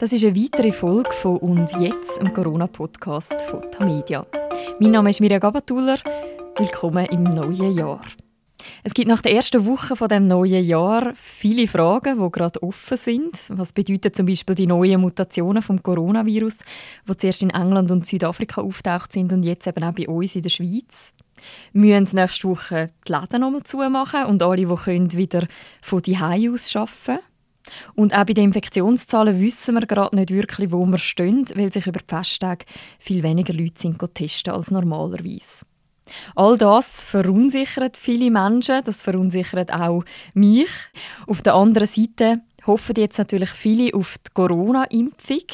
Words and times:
Das 0.00 0.14
ist 0.14 0.24
eine 0.24 0.34
weitere 0.34 0.72
Folge 0.72 1.12
von 1.12 1.36
«Und 1.36 1.78
jetzt», 1.78 2.18
einem 2.20 2.32
Corona-Podcast 2.32 3.42
von 3.42 3.70
Tamedia. 3.70 4.26
Mein 4.78 4.92
Name 4.92 5.10
ist 5.10 5.20
Mirja 5.20 5.38
Gabatuller. 5.38 5.98
Willkommen 6.56 7.04
im 7.04 7.24
neuen 7.24 7.76
Jahr. 7.76 8.00
Es 8.82 8.94
gibt 8.94 9.08
nach 9.08 9.20
der 9.20 9.34
ersten 9.34 9.66
Woche 9.66 9.96
von 9.96 10.08
dem 10.08 10.26
neuen 10.26 10.64
Jahr 10.64 11.12
viele 11.16 11.68
Fragen, 11.68 12.18
die 12.18 12.30
gerade 12.30 12.62
offen 12.62 12.96
sind. 12.96 13.42
Was 13.50 13.74
bedeuten 13.74 14.14
zum 14.14 14.24
Beispiel 14.24 14.54
die 14.54 14.66
neuen 14.66 15.02
Mutationen 15.02 15.60
vom 15.60 15.82
Coronavirus, 15.82 16.56
die 17.06 17.16
zuerst 17.18 17.42
in 17.42 17.50
England 17.50 17.90
und 17.90 18.06
Südafrika 18.06 18.62
auftaucht 18.62 19.12
sind 19.12 19.34
und 19.34 19.42
jetzt 19.42 19.66
eben 19.66 19.84
auch 19.84 19.92
bei 19.92 20.08
uns 20.08 20.34
in 20.34 20.40
der 20.40 20.48
Schweiz? 20.48 21.12
Müssen 21.74 22.16
nächste 22.16 22.48
Woche 22.48 22.88
die 23.06 23.12
Läden 23.12 23.42
nochmal 23.42 23.64
zumachen 23.64 24.24
und 24.24 24.42
alle, 24.42 24.64
die 24.64 24.74
können, 24.76 25.12
wieder 25.12 25.46
von 25.82 26.00
die 26.00 26.16
aus 26.16 26.74
arbeiten? 26.74 27.18
Und 27.94 28.14
auch 28.14 28.24
bei 28.24 28.32
den 28.32 28.46
Infektionszahlen 28.46 29.40
wissen 29.40 29.74
wir 29.74 29.86
gerade 29.86 30.16
nicht 30.16 30.30
wirklich, 30.30 30.72
wo 30.72 30.84
wir 30.86 30.98
stehen, 30.98 31.46
weil 31.54 31.72
sich 31.72 31.86
über 31.86 32.00
die 32.00 32.14
Festtage 32.14 32.64
viel 32.98 33.22
weniger 33.22 33.52
Leute 33.52 33.80
sind 33.80 33.98
testen 34.14 34.54
als 34.54 34.70
normalerweise. 34.70 35.66
All 36.34 36.58
das 36.58 37.04
verunsichert 37.04 37.96
viele 37.96 38.30
Menschen, 38.30 38.82
das 38.84 39.02
verunsichert 39.02 39.72
auch 39.72 40.04
mich. 40.34 40.70
Auf 41.26 41.42
der 41.42 41.54
anderen 41.54 41.86
Seite 41.86 42.40
hoffen 42.66 42.96
jetzt 42.96 43.18
natürlich 43.18 43.50
viele 43.50 43.94
auf 43.94 44.16
die 44.18 44.30
Corona-Impfung. 44.34 45.44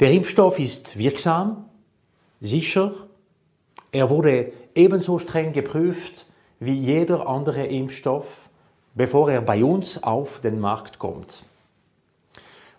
Der 0.00 0.10
Impfstoff 0.10 0.58
ist 0.58 0.98
wirksam, 0.98 1.66
sicher. 2.40 2.92
Er 3.92 4.10
wurde 4.10 4.52
ebenso 4.74 5.18
streng 5.18 5.52
geprüft 5.52 6.26
wie 6.58 6.74
jeder 6.74 7.26
andere 7.28 7.66
Impfstoff 7.66 8.45
bevor 8.96 9.30
er 9.30 9.42
bei 9.42 9.62
uns 9.62 10.02
auf 10.02 10.40
den 10.40 10.58
Markt 10.58 10.98
kommt. 10.98 11.44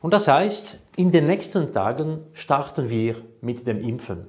Und 0.01 0.13
das 0.13 0.27
heißt, 0.27 0.79
in 0.95 1.11
den 1.11 1.25
nächsten 1.25 1.71
Tagen 1.71 2.19
starten 2.33 2.89
wir 2.89 3.15
mit 3.41 3.65
dem 3.65 3.79
Impfen. 3.79 4.27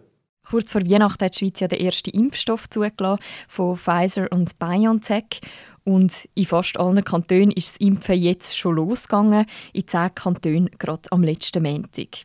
Kurz 0.49 0.73
vor 0.73 0.83
Weihnachten 0.83 1.25
hat 1.25 1.35
die 1.35 1.41
Schweiz 1.41 1.61
ja 1.61 1.69
den 1.69 1.81
ersten 1.81 2.11
Impfstoff 2.11 2.71
zugelassen 2.71 3.23
von 3.49 3.77
Pfizer 3.77 4.29
und 4.31 4.59
BioNTech. 4.59 5.41
Und 5.85 6.29
in 6.35 6.47
fast 6.47 6.79
allen 6.79 7.05
Kantonen 7.05 7.51
ist 7.51 7.69
das 7.69 7.77
Impfen 7.79 8.19
jetzt 8.19 8.57
schon 8.57 8.77
losgegangen, 8.77 9.47
in 9.73 9.87
zehn 9.87 10.15
Kantonen 10.15 10.71
gerade 10.79 11.11
am 11.11 11.23
letzten 11.23 11.63
Montag. 11.63 12.25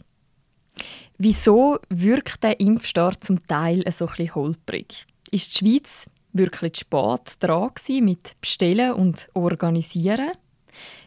Wieso 1.18 1.80
wirkt 1.90 2.44
der 2.44 2.59
Impfstart 2.59 3.24
zum 3.24 3.46
Teil 3.46 3.84
so 3.92 4.06
ein 4.06 4.12
bisschen 4.16 4.36
holprig? 4.36 5.06
Ist 5.32 5.54
die 5.54 5.58
Schweiz 5.58 6.08
wirklich 6.34 6.78
spät 6.78 7.38
dran 7.39 7.72
mit 8.02 8.39
Bestellen 8.42 8.94
und 8.94 9.30
Organisieren. 9.34 10.31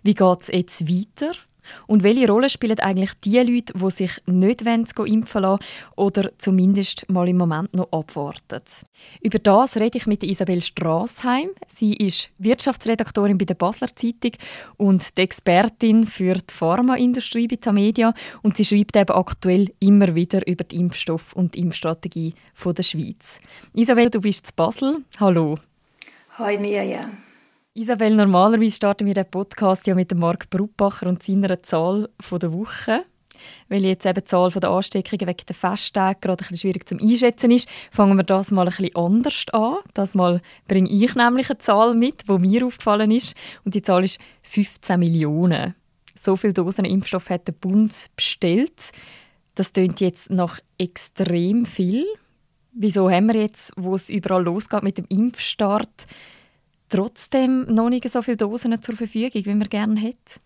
Wie 0.02 0.14
geht 0.14 0.42
es 0.42 0.48
jetzt 0.48 0.88
weiter? 0.88 1.32
Und 1.86 2.02
welche 2.02 2.28
Rolle 2.28 2.48
spielen 2.48 2.78
eigentlich 2.80 3.12
die 3.24 3.38
Leute, 3.38 3.72
die 3.74 3.90
sich 3.90 4.12
nicht 4.26 4.62
impfen 4.62 5.42
lassen 5.42 5.62
oder 5.96 6.30
zumindest 6.38 7.08
mal 7.08 7.28
im 7.28 7.36
Moment 7.36 7.74
noch 7.74 7.90
abwarten? 7.92 8.62
Über 9.20 9.38
das 9.38 9.76
rede 9.76 9.98
ich 9.98 10.06
mit 10.06 10.22
Isabel 10.22 10.60
Strassheim. 10.60 11.50
Sie 11.66 11.94
ist 11.94 12.30
Wirtschaftsredaktorin 12.38 13.38
bei 13.38 13.44
der 13.44 13.54
Basler 13.54 13.88
Zeitung 13.94 14.32
und 14.76 15.16
die 15.16 15.22
Expertin 15.22 16.04
für 16.04 16.34
die 16.34 16.52
Pharmaindustrie 16.52 17.48
bei 17.48 17.56
Tamedia. 17.56 18.14
Und 18.42 18.56
sie 18.56 18.64
schreibt 18.64 18.96
eben 18.96 19.14
aktuell 19.14 19.72
immer 19.80 20.14
wieder 20.14 20.46
über 20.46 20.64
die 20.64 20.76
Impfstoff- 20.76 21.34
und 21.34 21.54
die 21.54 21.60
Impfstrategie 21.60 22.34
der 22.64 22.82
Schweiz. 22.82 23.40
Isabel, 23.74 24.10
du 24.10 24.20
bist 24.20 24.46
zu 24.46 24.52
Basel. 24.54 25.04
Hallo. 25.20 25.56
Hallo 26.38 26.60
Mirja. 26.60 27.08
Isabel, 27.76 28.14
normalerweise 28.14 28.74
starten 28.74 29.06
wir 29.06 29.12
den 29.12 29.30
Podcast 29.30 29.86
ja 29.86 29.94
mit 29.94 30.10
dem 30.10 30.20
Marc 30.20 30.48
Brutbacher 30.48 31.08
und 31.08 31.22
seiner 31.22 31.62
Zahl 31.62 32.08
der 32.32 32.52
Woche. 32.54 33.04
Weil 33.68 33.84
jetzt 33.84 34.06
eben 34.06 34.14
die 34.14 34.24
Zahl 34.24 34.50
der 34.50 34.70
Ansteckungen 34.70 35.28
wegen 35.28 35.46
der 35.46 35.54
Festtage 35.54 36.20
gerade 36.22 36.42
ein 36.48 36.56
schwierig 36.56 36.88
zum 36.88 36.98
Einschätzen 36.98 37.50
ist, 37.50 37.68
fangen 37.90 38.16
wir 38.16 38.22
das 38.24 38.50
mal 38.50 38.62
ein 38.62 38.68
bisschen 38.68 38.96
anders 38.96 39.44
an. 39.52 39.76
Das 39.92 40.14
mal 40.14 40.40
bringe 40.66 40.88
ich 40.88 41.14
nämlich 41.16 41.50
eine 41.50 41.58
Zahl 41.58 41.94
mit, 41.94 42.26
die 42.26 42.38
mir 42.38 42.64
aufgefallen 42.64 43.10
ist. 43.10 43.36
Und 43.66 43.74
die 43.74 43.82
Zahl 43.82 44.04
ist 44.04 44.18
15 44.40 44.98
Millionen. 44.98 45.74
So 46.18 46.34
viele 46.34 46.54
Dosen 46.54 46.86
Impfstoff 46.86 47.28
hat 47.28 47.46
der 47.46 47.52
Bund 47.52 48.06
bestellt. 48.16 48.90
Das 49.54 49.74
tönt 49.74 50.00
jetzt 50.00 50.30
nach 50.30 50.60
extrem 50.78 51.66
viel. 51.66 52.06
Wieso 52.72 53.10
haben 53.10 53.26
wir 53.26 53.38
jetzt, 53.38 53.74
wo 53.76 53.94
es 53.94 54.08
überall 54.08 54.44
losgeht 54.44 54.82
mit 54.82 54.96
dem 54.96 55.04
Impfstart, 55.10 56.06
trotzdem 56.88 57.66
noch 57.72 57.88
nicht 57.88 58.08
so 58.08 58.22
viele 58.22 58.36
Dosen 58.36 58.80
zur 58.80 58.96
Verfügung, 58.96 59.44
wie 59.44 59.54
man 59.54 59.68
gerne 59.68 60.00
hätte? 60.00 60.40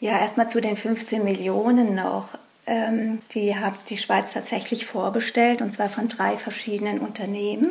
Ja, 0.00 0.18
erstmal 0.18 0.48
zu 0.48 0.60
den 0.60 0.76
15 0.76 1.24
Millionen 1.24 1.94
noch. 1.94 2.38
Ähm, 2.66 3.18
die 3.32 3.56
hat 3.56 3.74
die 3.88 3.98
Schweiz 3.98 4.34
tatsächlich 4.34 4.86
vorbestellt 4.86 5.62
und 5.62 5.72
zwar 5.72 5.88
von 5.88 6.08
drei 6.08 6.36
verschiedenen 6.36 6.98
Unternehmen. 6.98 7.68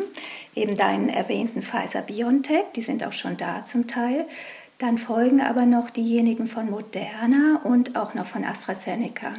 Eben 0.56 0.76
deinen 0.76 1.10
erwähnten 1.10 1.62
Pfizer 1.62 2.02
BioNTech, 2.02 2.66
die 2.76 2.82
sind 2.82 3.06
auch 3.06 3.14
schon 3.14 3.38
da 3.38 3.64
zum 3.66 3.88
Teil. 3.88 4.26
Dann 4.80 4.98
folgen 4.98 5.42
aber 5.42 5.66
noch 5.66 5.90
diejenigen 5.90 6.48
von 6.48 6.70
Moderna 6.70 7.62
und 7.64 7.96
auch 7.96 8.14
noch 8.14 8.26
von 8.26 8.44
AstraZeneca. 8.44 9.34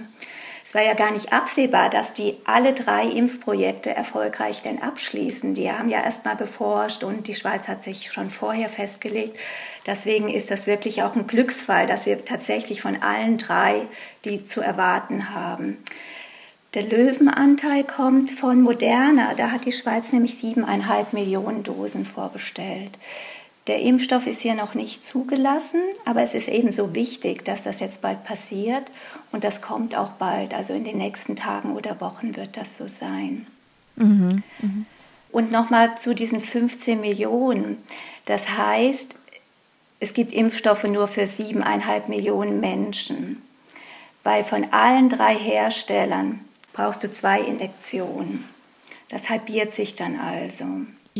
Es 0.68 0.74
war 0.74 0.82
ja 0.82 0.92
gar 0.92 1.12
nicht 1.12 1.32
absehbar, 1.32 1.88
dass 1.88 2.12
die 2.12 2.36
alle 2.44 2.74
drei 2.74 3.04
Impfprojekte 3.04 3.88
erfolgreich 3.88 4.60
denn 4.60 4.82
abschließen. 4.82 5.54
Die 5.54 5.72
haben 5.72 5.88
ja 5.88 6.04
erst 6.04 6.26
mal 6.26 6.36
geforscht 6.36 7.04
und 7.04 7.26
die 7.26 7.34
Schweiz 7.34 7.68
hat 7.68 7.84
sich 7.84 8.12
schon 8.12 8.30
vorher 8.30 8.68
festgelegt. 8.68 9.34
Deswegen 9.86 10.28
ist 10.28 10.50
das 10.50 10.66
wirklich 10.66 11.02
auch 11.02 11.16
ein 11.16 11.26
Glücksfall, 11.26 11.86
dass 11.86 12.04
wir 12.04 12.22
tatsächlich 12.22 12.82
von 12.82 13.02
allen 13.02 13.38
drei 13.38 13.86
die 14.26 14.44
zu 14.44 14.60
erwarten 14.60 15.34
haben. 15.34 15.78
Der 16.74 16.82
Löwenanteil 16.82 17.82
kommt 17.82 18.30
von 18.30 18.60
Moderna. 18.60 19.32
Da 19.38 19.50
hat 19.50 19.64
die 19.64 19.72
Schweiz 19.72 20.12
nämlich 20.12 20.36
siebeneinhalb 20.36 21.14
Millionen 21.14 21.62
Dosen 21.62 22.04
vorbestellt. 22.04 22.98
Der 23.68 23.80
Impfstoff 23.80 24.26
ist 24.26 24.40
hier 24.40 24.54
noch 24.54 24.74
nicht 24.74 25.04
zugelassen, 25.04 25.82
aber 26.06 26.22
es 26.22 26.32
ist 26.32 26.48
ebenso 26.48 26.94
wichtig, 26.94 27.44
dass 27.44 27.64
das 27.64 27.80
jetzt 27.80 28.00
bald 28.00 28.24
passiert 28.24 28.90
und 29.30 29.44
das 29.44 29.60
kommt 29.60 29.94
auch 29.94 30.12
bald. 30.12 30.54
Also 30.54 30.72
in 30.72 30.84
den 30.84 30.96
nächsten 30.96 31.36
Tagen 31.36 31.76
oder 31.76 32.00
Wochen 32.00 32.34
wird 32.34 32.56
das 32.56 32.78
so 32.78 32.88
sein. 32.88 33.46
Mhm. 33.96 34.42
Mhm. 34.62 34.86
Und 35.30 35.52
nochmal 35.52 35.98
zu 35.98 36.14
diesen 36.14 36.40
15 36.40 36.98
Millionen. 37.02 37.76
Das 38.24 38.48
heißt, 38.48 39.14
es 40.00 40.14
gibt 40.14 40.32
Impfstoffe 40.32 40.84
nur 40.84 41.06
für 41.06 41.26
siebeneinhalb 41.26 42.08
Millionen 42.08 42.60
Menschen. 42.60 43.42
Weil 44.24 44.44
von 44.44 44.72
allen 44.72 45.10
drei 45.10 45.34
Herstellern 45.34 46.40
brauchst 46.72 47.04
du 47.04 47.10
zwei 47.10 47.40
Injektionen. 47.40 48.44
Das 49.10 49.28
halbiert 49.28 49.74
sich 49.74 49.94
dann 49.96 50.18
also 50.18 50.64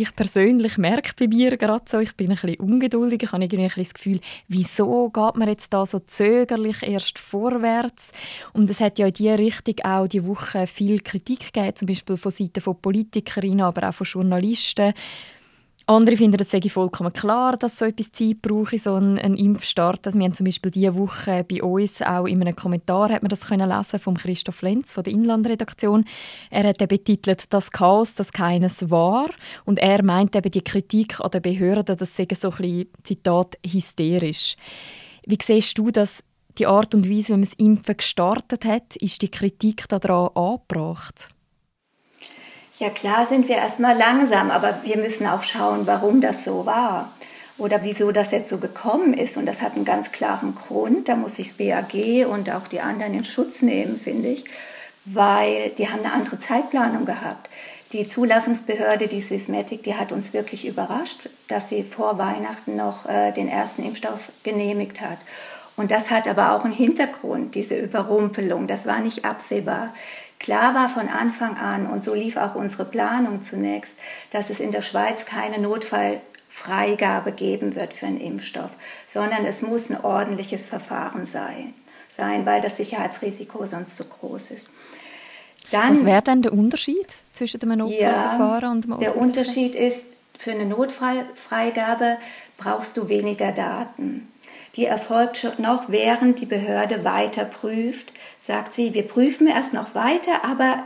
ich 0.03 0.15
persönlich 0.15 0.79
merke 0.79 1.13
bei 1.19 1.29
mir 1.29 1.57
gerade 1.57 1.85
so, 1.89 1.99
ich 1.99 2.15
bin 2.17 2.31
ein 2.31 2.37
bisschen 2.37 2.61
ungeduldig, 2.61 3.23
ich 3.23 3.33
habe 3.33 3.45
irgendwie 3.45 3.63
ein 3.63 3.69
bisschen 3.69 3.85
das 3.85 3.95
Gefühl, 3.95 4.21
wieso 4.49 5.11
geht 5.11 5.37
man 5.37 5.49
jetzt 5.49 5.73
da 5.73 5.85
so 5.87 5.99
zögerlich 5.99 6.83
erst 6.83 7.19
vorwärts? 7.19 8.13
Und 8.53 8.69
es 8.71 8.81
hat 8.81 8.99
ja 8.99 9.07
in 9.07 9.13
diese 9.13 9.39
Richtung 9.39 9.75
auch 9.85 10.09
die 10.09 10.27
Woche 10.27 10.67
viel 10.67 11.01
Kritik 11.01 11.53
gegeben, 11.53 11.77
zum 11.77 11.87
Beispiel 11.87 12.17
von 12.17 12.33
Seiten 12.33 12.61
von 12.61 12.81
Politikerinnen, 12.81 13.63
aber 13.63 13.89
auch 13.89 13.95
von 13.95 14.07
Journalisten. 14.07 14.93
Andere 15.91 16.19
finden, 16.19 16.37
das 16.37 16.51
sei 16.51 16.61
vollkommen 16.61 17.15
klar, 17.15 17.57
dass 17.57 17.79
so 17.79 17.87
etwas 17.87 18.13
Zeit 18.13 18.43
braucht, 18.43 18.79
so 18.79 18.97
ein, 18.97 19.19
ein 19.19 19.39
Impfstart. 19.39 20.07
Also 20.07 20.19
wir 20.19 20.27
haben 20.27 20.35
zum 20.35 20.45
Beispiel 20.45 20.71
diese 20.71 20.95
Woche 20.95 21.47
bei 21.49 21.63
uns 21.63 22.03
auch 22.03 22.27
in 22.27 22.43
einem 22.43 22.55
Kommentar 22.55 23.09
hat 23.09 23.23
man 23.23 23.31
das 23.31 23.47
können 23.47 23.71
lesen 23.71 23.99
vom 23.99 24.15
Christoph 24.15 24.61
Lenz 24.61 24.93
von 24.93 25.03
der 25.03 25.15
Inlandredaktion. 25.15 26.05
Er 26.51 26.69
hat 26.69 26.87
betitelt 26.87 27.51
«Das 27.55 27.71
Chaos, 27.71 28.13
das 28.15 28.33
keines 28.33 28.91
war» 28.91 29.31
und 29.65 29.79
er 29.79 30.05
meint 30.05 30.37
eben 30.37 30.51
die 30.51 30.61
Kritik 30.61 31.21
an 31.21 31.31
den 31.31 31.41
Behörden, 31.41 31.97
das 31.97 32.15
sei 32.15 32.27
so 32.39 32.51
ein 32.51 32.57
bisschen, 32.59 32.89
Zitat, 33.03 33.59
hysterisch. 33.65 34.57
Wie 35.27 35.39
siehst 35.43 35.79
du 35.79 35.91
das, 35.91 36.23
die 36.59 36.67
Art 36.67 36.95
und 36.95 37.09
Weise, 37.09 37.29
wie 37.29 37.33
man 37.33 37.41
das 37.41 37.55
Impfen 37.55 37.97
gestartet 37.97 38.67
hat, 38.67 38.95
ist 38.97 39.23
die 39.23 39.31
Kritik 39.31 39.89
daran 39.89 40.29
angebracht? 40.35 41.31
Ja, 42.79 42.91
klar 42.91 43.27
sind 43.27 43.49
wir 43.49 43.57
erstmal 43.57 43.99
langsam, 43.99 44.53
aber 44.53 44.79
wir 44.85 44.97
müssen 44.99 45.27
auch 45.27 45.43
schauen, 45.43 45.89
warum 45.89 46.21
das 46.21 46.45
so 46.45 46.65
war 46.65 47.11
oder 47.59 47.83
wieso 47.83 48.13
das 48.13 48.31
jetzt 48.31 48.49
so 48.49 48.59
gekommen 48.59 49.15
ist. 49.15 49.37
Und 49.37 49.47
das 49.47 49.61
hat 49.61 49.75
einen 49.75 49.85
ganz 49.85 50.13
klaren 50.13 50.55
Grund. 50.55 51.09
Da 51.09 51.17
muss 51.17 51.35
sich 51.35 51.49
das 51.49 51.57
BAG 51.57 52.27
und 52.29 52.49
auch 52.51 52.69
die 52.69 52.81
anderen 52.81 53.15
in 53.15 53.25
Schutz 53.25 53.63
nehmen, 53.63 53.99
finde 53.99 54.29
ich, 54.29 54.45
weil 55.05 55.71
die 55.71 55.89
haben 55.89 56.05
eine 56.05 56.13
andere 56.13 56.39
Zeitplanung 56.39 57.05
gehabt. 57.05 57.51
Die 57.93 58.07
Zulassungsbehörde, 58.07 59.09
die 59.09 59.23
Swissmedic, 59.23 59.83
die 59.83 59.97
hat 59.97 60.13
uns 60.13 60.33
wirklich 60.33 60.65
überrascht, 60.65 61.29
dass 61.49 61.71
sie 61.71 61.83
vor 61.83 62.17
Weihnachten 62.19 62.77
noch 62.77 63.07
äh, 63.07 63.33
den 63.33 63.49
ersten 63.49 63.83
Impfstoff 63.83 64.31
genehmigt 64.45 65.01
hat. 65.01 65.19
Und 65.77 65.91
das 65.91 66.11
hat 66.11 66.29
aber 66.29 66.53
auch 66.53 66.65
einen 66.65 66.75
Hintergrund, 66.75 67.55
diese 67.55 67.77
Überrumpelung. 67.77 68.69
Das 68.69 68.85
war 68.87 69.01
nicht 69.01 69.25
absehbar. 69.25 69.95
Klar 70.39 70.75
war 70.75 70.89
von 70.89 71.09
Anfang 71.09 71.57
an, 71.57 71.87
und 71.87 72.05
so 72.05 72.15
lief 72.15 72.37
auch 72.37 72.55
unsere 72.55 72.85
Planung 72.85 73.43
zunächst, 73.43 73.99
dass 74.31 74.51
es 74.51 74.61
in 74.61 74.71
der 74.71 74.83
Schweiz 74.83 75.27
keine 75.27 75.59
Notfallfreigabe 75.59 77.33
geben 77.33 77.75
wird 77.75 77.93
für 77.93 78.07
einen 78.07 78.21
Impfstoff, 78.21 78.71
sondern 79.09 79.45
es 79.45 79.63
muss 79.63 79.91
ein 79.91 80.03
ordentliches 80.03 80.65
Verfahren 80.65 81.25
sein. 81.25 81.75
sein, 82.09 82.47
weil 82.47 82.61
das 82.61 82.77
Sicherheitsrisiko 82.77 83.67
sonst 83.67 83.97
zu 83.97 84.05
groß 84.05 84.51
ist. 84.53 84.71
Dann, 85.71 85.91
Was 85.91 86.05
wäre 86.05 86.23
denn 86.23 86.43
der 86.43 86.53
Unterschied 86.53 87.07
zwischen 87.33 87.61
dem 87.61 87.71
Notfallverfahren 87.71 88.63
ja, 88.63 88.71
und 88.71 88.85
dem 88.85 88.99
Der 88.99 89.17
Unterschied 89.17 89.75
ist, 89.75 90.07
für 90.39 90.53
eine 90.53 90.67
Notfallfreigabe 90.67 92.17
brauchst 92.57 92.97
du 92.97 93.09
weniger 93.09 93.53
Daten. 93.53 94.33
Die 94.77 94.85
erfolgt 94.85 95.59
noch, 95.59 95.85
während 95.89 96.41
die 96.41 96.47
Behörde 96.47 97.05
weiter 97.05 97.45
prüft. 97.45 98.13
Sagt 98.39 98.75
sie, 98.75 98.95
wir 98.95 99.03
prüfen 99.03 99.49
erst 99.49 99.73
noch 99.73 99.95
weiter, 99.95 100.45
aber 100.45 100.85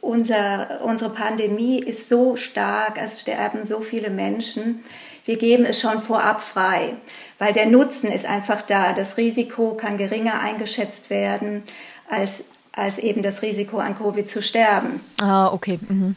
unser, 0.00 0.80
unsere 0.82 1.10
Pandemie 1.10 1.78
ist 1.78 2.08
so 2.08 2.36
stark, 2.36 2.98
es 3.00 3.20
sterben 3.20 3.66
so 3.66 3.80
viele 3.80 4.10
Menschen. 4.10 4.84
Wir 5.24 5.36
geben 5.36 5.64
es 5.64 5.80
schon 5.80 6.00
vorab 6.00 6.42
frei, 6.42 6.94
weil 7.38 7.52
der 7.52 7.66
Nutzen 7.66 8.10
ist 8.10 8.26
einfach 8.26 8.62
da. 8.62 8.92
Das 8.92 9.16
Risiko 9.16 9.74
kann 9.74 9.98
geringer 9.98 10.40
eingeschätzt 10.40 11.10
werden 11.10 11.62
als, 12.08 12.44
als 12.72 12.98
eben 12.98 13.22
das 13.22 13.42
Risiko 13.42 13.78
an 13.78 13.96
Covid 13.96 14.28
zu 14.28 14.42
sterben. 14.42 15.00
Ah, 15.20 15.52
okay. 15.52 15.78
Mhm. 15.88 16.16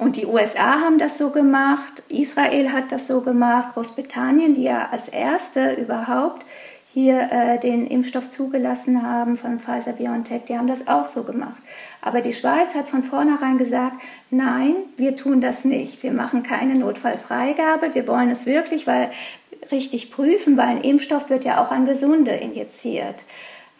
Und 0.00 0.16
die 0.16 0.24
USA 0.24 0.80
haben 0.80 0.98
das 0.98 1.18
so 1.18 1.28
gemacht, 1.28 2.02
Israel 2.08 2.72
hat 2.72 2.90
das 2.90 3.06
so 3.06 3.20
gemacht, 3.20 3.74
Großbritannien, 3.74 4.54
die 4.54 4.62
ja 4.62 4.88
als 4.90 5.10
erste 5.10 5.74
überhaupt 5.74 6.46
hier 6.90 7.28
äh, 7.30 7.58
den 7.58 7.86
Impfstoff 7.86 8.30
zugelassen 8.30 9.02
haben 9.02 9.36
von 9.36 9.60
Pfizer 9.60 9.92
BioNTech, 9.92 10.44
die 10.48 10.56
haben 10.56 10.68
das 10.68 10.88
auch 10.88 11.04
so 11.04 11.24
gemacht. 11.24 11.62
Aber 12.00 12.22
die 12.22 12.32
Schweiz 12.32 12.74
hat 12.74 12.88
von 12.88 13.04
vornherein 13.04 13.58
gesagt, 13.58 14.00
nein, 14.30 14.74
wir 14.96 15.16
tun 15.16 15.42
das 15.42 15.66
nicht. 15.66 16.02
Wir 16.02 16.12
machen 16.12 16.42
keine 16.42 16.76
Notfallfreigabe. 16.76 17.94
Wir 17.94 18.08
wollen 18.08 18.30
es 18.30 18.46
wirklich 18.46 18.86
weil, 18.86 19.10
richtig 19.70 20.10
prüfen, 20.10 20.56
weil 20.56 20.68
ein 20.68 20.80
Impfstoff 20.80 21.28
wird 21.28 21.44
ja 21.44 21.62
auch 21.62 21.70
an 21.70 21.84
Gesunde 21.84 22.32
injiziert. 22.32 23.24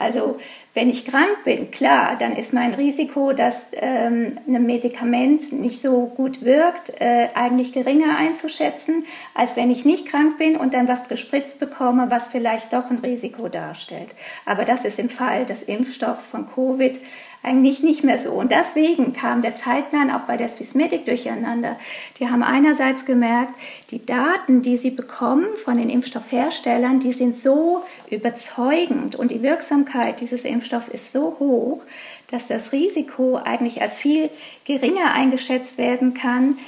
Also 0.00 0.38
wenn 0.73 0.88
ich 0.88 1.05
krank 1.05 1.44
bin, 1.44 1.70
klar, 1.70 2.17
dann 2.19 2.35
ist 2.35 2.55
mein 2.55 2.75
Risiko, 2.75 3.32
dass 3.32 3.69
ähm, 3.73 4.38
ein 4.47 4.64
Medikament 4.64 5.52
nicht 5.52 5.82
so 5.82 6.06
gut 6.06 6.43
wirkt, 6.43 7.00
äh, 7.00 7.29
eigentlich 7.35 7.73
geringer 7.73 8.17
einzuschätzen, 8.17 9.05
als 9.35 9.56
wenn 9.56 9.70
ich 9.70 9.85
nicht 9.85 10.06
krank 10.06 10.38
bin 10.38 10.56
und 10.56 10.73
dann 10.73 10.88
was 10.88 11.08
gespritzt 11.08 11.61
bekomme, 11.61 12.06
was 12.11 12.29
vielleicht 12.29 12.73
doch 12.73 12.88
ein 12.91 12.99
Risiko 12.99 13.49
darstellt. 13.49 14.08
Aber 14.47 14.64
das 14.64 14.85
ist 14.85 14.99
im 14.99 15.11
Fall 15.11 15.44
des 15.44 15.62
Impfstoffs 15.62 16.26
von 16.26 16.47
Covid 16.49 16.99
eigentlich 17.42 17.82
nicht 17.82 18.04
mehr 18.04 18.19
so. 18.19 18.32
Und 18.32 18.50
deswegen 18.50 19.14
kam 19.14 19.40
der 19.40 19.56
Zeitplan 19.56 20.10
auch 20.10 20.22
bei 20.22 20.37
der 20.37 20.48
Swissmedic 20.48 21.06
durcheinander. 21.06 21.78
Die 22.19 22.28
haben 22.28 22.42
einerseits 22.42 23.06
gemerkt, 23.06 23.54
die 23.90 24.04
Daten, 24.04 24.62
die 24.62 24.76
sie 24.76 24.90
bekommen 24.90 25.46
von 25.56 25.78
den 25.78 25.88
Impfstoffherstellern, 25.88 27.00
die 27.00 27.12
sind 27.12 27.38
so 27.38 27.82
überzeugend 28.10 29.16
und 29.16 29.31
die 29.31 29.42
Wirksamkeit 29.42 30.20
dieses 30.20 30.44
Impfstoffs 30.44 30.88
ist 30.88 31.12
so 31.12 31.37
hoch, 31.38 31.82
dass 32.31 32.48
das 32.48 32.72
Risiko 32.72 33.37
eigentlich 33.37 33.81
als 33.81 33.96
viel 33.96 34.28
geringer 34.64 35.14
eingeschätzt 35.14 35.78
werden 35.78 36.12
kann, 36.14 36.58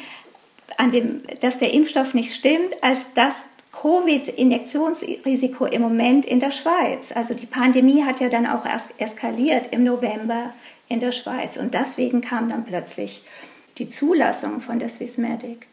an 0.79 0.91
dem, 0.91 1.23
dass 1.41 1.59
der 1.59 1.75
Impfstoff 1.75 2.15
nicht 2.15 2.35
stimmt, 2.35 2.83
als 2.83 3.09
das 3.15 3.45
Covid-Injektionsrisiko 3.83 5.67
im 5.67 5.83
Moment 5.83 6.25
in 6.25 6.39
der 6.39 6.53
Schweiz. 6.53 7.11
Also 7.13 7.35
die 7.35 7.47
Pandemie 7.47 8.05
hat 8.05 8.21
ja 8.21 8.29
dann 8.29 8.47
auch 8.47 8.65
erst 8.65 8.93
eskaliert 8.99 9.73
im 9.73 9.83
November 9.83 10.53
in 10.89 11.01
der 11.01 11.11
Schweiz. 11.11 11.57
Und 11.57 11.75
deswegen 11.75 12.21
kam 12.21 12.49
dann 12.49 12.65
plötzlich 12.65 13.23
die 13.79 13.89
Zulassung 13.89 14.61
von 14.61 14.79
der 14.79 14.89
Swissmedic 14.89 15.67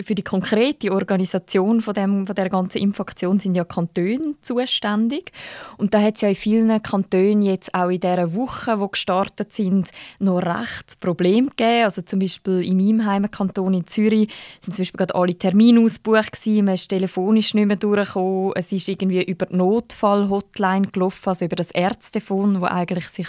für 0.00 0.14
die 0.14 0.22
konkrete 0.22 0.92
Organisation 0.92 1.80
von, 1.80 1.94
dem, 1.94 2.26
von 2.26 2.34
der 2.34 2.48
ganzen 2.48 2.78
Impfaktion 2.78 3.40
sind 3.40 3.54
ja 3.54 3.64
Kantone 3.64 4.34
zuständig. 4.42 5.32
Und 5.76 5.94
da 5.94 6.00
hat 6.00 6.16
es 6.16 6.20
ja 6.22 6.28
in 6.28 6.34
vielen 6.34 6.82
Kantonen 6.82 7.42
jetzt 7.42 7.74
auch 7.74 7.88
in 7.88 8.00
dieser 8.00 8.34
Woche, 8.34 8.78
die 8.78 8.90
gestartet 8.90 9.52
sind, 9.52 9.90
noch 10.18 10.38
recht 10.38 11.00
Probleme 11.00 11.48
gegeben. 11.48 11.84
Also 11.84 12.02
zum 12.02 12.18
Beispiel 12.18 12.62
in 12.62 12.76
meinem 12.76 13.06
Heimkanton 13.06 13.74
in 13.74 13.86
Zürich 13.86 14.28
sind 14.60 14.74
zum 14.74 14.82
Beispiel 14.82 14.98
gerade 14.98 15.14
alle 15.14 15.34
Termine 15.34 15.80
ausgebucht 15.80 16.32
gewesen, 16.32 16.64
man 16.64 16.74
ist 16.74 16.88
telefonisch 16.88 17.54
nicht 17.54 17.66
mehr 17.66 17.76
durchgekommen, 17.76 18.52
es 18.54 18.72
ist 18.72 18.88
irgendwie 18.88 19.22
über 19.22 19.46
die 19.46 19.56
Notfall-Hotline 19.56 20.88
gelaufen, 20.88 21.28
also 21.28 21.44
über 21.44 21.56
das 21.56 21.70
Ärztefon, 21.70 22.60
wo 22.60 22.66
eigentlich 22.66 23.08
sich 23.08 23.28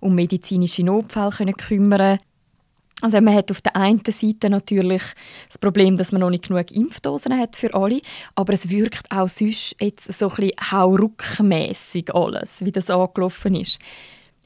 um 0.00 0.14
medizinische 0.14 0.84
Notfälle 0.84 1.52
kümmern 1.52 1.98
können. 1.98 2.27
Also 3.00 3.20
man 3.20 3.34
hat 3.34 3.50
auf 3.50 3.60
der 3.60 3.76
einen 3.76 4.02
Seite 4.04 4.50
natürlich 4.50 5.02
das 5.46 5.58
Problem, 5.58 5.96
dass 5.96 6.10
man 6.10 6.20
noch 6.20 6.30
nicht 6.30 6.48
genug 6.48 6.72
Impfdosen 6.72 7.38
hat 7.38 7.54
für 7.54 7.72
alle, 7.74 8.00
aber 8.34 8.52
es 8.52 8.70
wirkt 8.70 9.10
auch 9.10 9.28
sonst 9.28 9.76
jetzt 9.80 10.12
so 10.12 10.28
ein 10.28 10.36
bisschen 10.36 10.72
hauruckmässig 10.72 12.12
alles, 12.12 12.64
wie 12.64 12.72
das 12.72 12.90
angelaufen 12.90 13.54
ist. 13.54 13.78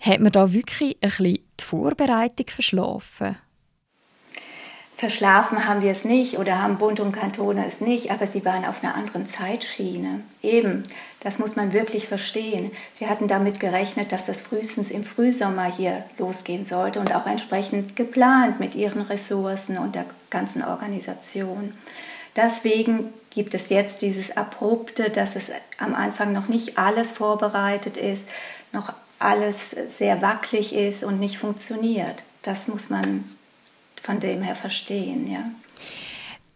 Hat 0.00 0.20
man 0.20 0.32
da 0.32 0.52
wirklich 0.52 0.96
ein 1.00 1.08
bisschen 1.08 1.38
die 1.58 1.64
Vorbereitung 1.64 2.46
verschlafen? 2.48 3.36
Verschlafen 5.02 5.66
haben 5.66 5.82
wir 5.82 5.90
es 5.90 6.04
nicht 6.04 6.38
oder 6.38 6.62
haben 6.62 6.78
Bund 6.78 7.00
und 7.00 7.10
Kantone 7.10 7.66
es 7.66 7.80
nicht, 7.80 8.12
aber 8.12 8.28
sie 8.28 8.44
waren 8.44 8.64
auf 8.64 8.84
einer 8.84 8.94
anderen 8.94 9.28
Zeitschiene. 9.28 10.20
Eben, 10.44 10.84
das 11.18 11.40
muss 11.40 11.56
man 11.56 11.72
wirklich 11.72 12.06
verstehen. 12.06 12.70
Sie 12.92 13.08
hatten 13.08 13.26
damit 13.26 13.58
gerechnet, 13.58 14.12
dass 14.12 14.26
das 14.26 14.40
frühestens 14.40 14.92
im 14.92 15.02
Frühsommer 15.02 15.64
hier 15.64 16.04
losgehen 16.18 16.64
sollte 16.64 17.00
und 17.00 17.12
auch 17.16 17.26
entsprechend 17.26 17.96
geplant 17.96 18.60
mit 18.60 18.76
ihren 18.76 19.02
Ressourcen 19.02 19.76
und 19.76 19.96
der 19.96 20.04
ganzen 20.30 20.62
Organisation. 20.62 21.72
Deswegen 22.36 23.12
gibt 23.30 23.54
es 23.54 23.70
jetzt 23.70 24.02
dieses 24.02 24.36
Abrupte, 24.36 25.10
dass 25.10 25.34
es 25.34 25.50
am 25.78 25.96
Anfang 25.96 26.32
noch 26.32 26.46
nicht 26.46 26.78
alles 26.78 27.10
vorbereitet 27.10 27.96
ist, 27.96 28.24
noch 28.70 28.92
alles 29.18 29.74
sehr 29.88 30.22
wackelig 30.22 30.72
ist 30.72 31.02
und 31.02 31.18
nicht 31.18 31.38
funktioniert. 31.38 32.22
Das 32.42 32.68
muss 32.68 32.88
man 32.88 33.24
von 34.02 34.20
dem 34.20 34.42
her 34.42 34.56
verstehen. 34.56 35.30
Ja. 35.30 35.50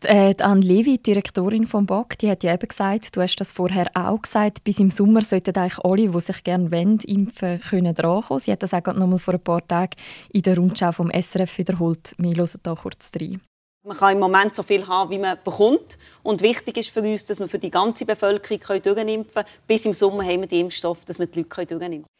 Äh, 0.04 0.34
die 0.34 0.44
Anne 0.44 0.60
Levi, 0.60 0.98
Direktorin 0.98 1.66
vom 1.66 1.86
BOC, 1.86 2.18
die 2.18 2.30
hat 2.30 2.42
ja 2.42 2.52
eben 2.52 2.68
gesagt, 2.68 3.16
du 3.16 3.22
hast 3.22 3.36
das 3.36 3.52
vorher 3.52 3.90
auch 3.94 4.20
gesagt, 4.20 4.62
bis 4.62 4.78
im 4.78 4.90
Sommer 4.90 5.22
sollten 5.22 5.56
eigentlich 5.56 5.78
alle, 5.84 6.08
die 6.08 6.20
sich 6.20 6.44
gerne 6.44 6.70
wollen, 6.70 6.98
impfen 7.00 7.60
können, 7.60 7.94
drankommen. 7.94 8.40
Sie 8.40 8.52
hat 8.52 8.62
das 8.62 8.74
auch 8.74 8.82
gerade 8.82 8.98
noch 8.98 9.06
mal 9.06 9.18
vor 9.18 9.34
ein 9.34 9.40
paar 9.40 9.66
Tagen 9.66 9.96
in 10.32 10.42
der 10.42 10.58
Rundschau 10.58 10.92
vom 10.92 11.10
SRF 11.10 11.58
wiederholt. 11.58 12.14
Wir 12.18 12.36
hören 12.36 12.60
da 12.62 12.74
kurz 12.74 13.10
rein. 13.18 13.40
Man 13.86 13.96
kann 13.96 14.12
im 14.14 14.18
Moment 14.18 14.54
so 14.54 14.64
viel 14.64 14.86
haben, 14.86 15.10
wie 15.10 15.18
man 15.18 15.38
bekommt. 15.44 15.96
Und 16.24 16.42
wichtig 16.42 16.76
ist 16.76 16.90
für 16.90 17.02
uns, 17.02 17.24
dass 17.24 17.38
wir 17.38 17.46
für 17.46 17.60
die 17.60 17.70
ganze 17.70 18.04
Bevölkerung 18.04 18.82
durchimpfen 18.82 19.34
können. 19.34 19.46
Bis 19.66 19.86
im 19.86 19.94
Sommer 19.94 20.24
haben 20.24 20.40
wir 20.40 20.48
die 20.48 20.60
Impfstoffe, 20.60 21.04
dass 21.04 21.20
wir 21.20 21.26
die 21.26 21.38
Leute 21.38 21.48
durchimpfen 21.48 21.78
können. 21.78 22.15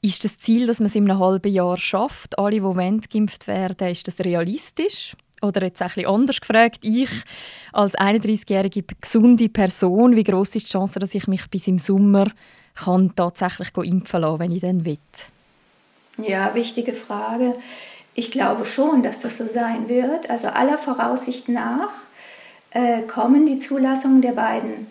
Ist 0.00 0.24
das 0.24 0.36
Ziel, 0.36 0.66
dass 0.66 0.78
man 0.78 0.86
es 0.86 0.94
in 0.94 1.10
einem 1.10 1.18
halben 1.18 1.52
Jahr 1.52 1.76
schafft, 1.76 2.38
alle, 2.38 2.56
die 2.56 2.62
wollen, 2.62 3.00
geimpft 3.00 3.46
werden, 3.48 3.88
ist 3.88 4.06
das 4.06 4.20
realistisch? 4.20 5.16
Oder 5.42 5.62
jetzt 5.62 5.82
ein 5.82 5.88
bisschen 5.88 6.06
anders 6.06 6.40
gefragt, 6.40 6.80
ich 6.82 7.10
als 7.72 7.96
31-jährige 7.96 8.84
gesunde 9.00 9.48
Person, 9.48 10.16
wie 10.16 10.24
groß 10.24 10.56
ist 10.56 10.66
die 10.66 10.72
Chance, 10.72 10.98
dass 10.98 11.14
ich 11.14 11.26
mich 11.26 11.48
bis 11.48 11.68
im 11.68 11.78
Sommer 11.78 12.26
kann 12.74 13.12
tatsächlich 13.14 13.76
impfen 13.76 14.20
lassen, 14.20 14.38
wenn 14.40 14.52
ich 14.52 14.60
dann 14.60 14.84
will? 14.84 14.98
Ja, 16.18 16.54
wichtige 16.54 16.92
Frage. 16.92 17.54
Ich 18.14 18.30
glaube 18.32 18.64
schon, 18.64 19.02
dass 19.02 19.20
das 19.20 19.38
so 19.38 19.46
sein 19.46 19.88
wird. 19.88 20.28
Also 20.28 20.48
aller 20.48 20.78
Voraussicht 20.78 21.48
nach 21.48 21.92
äh, 22.70 23.02
kommen 23.02 23.46
die 23.46 23.60
Zulassungen 23.60 24.22
der 24.22 24.32
beiden 24.32 24.88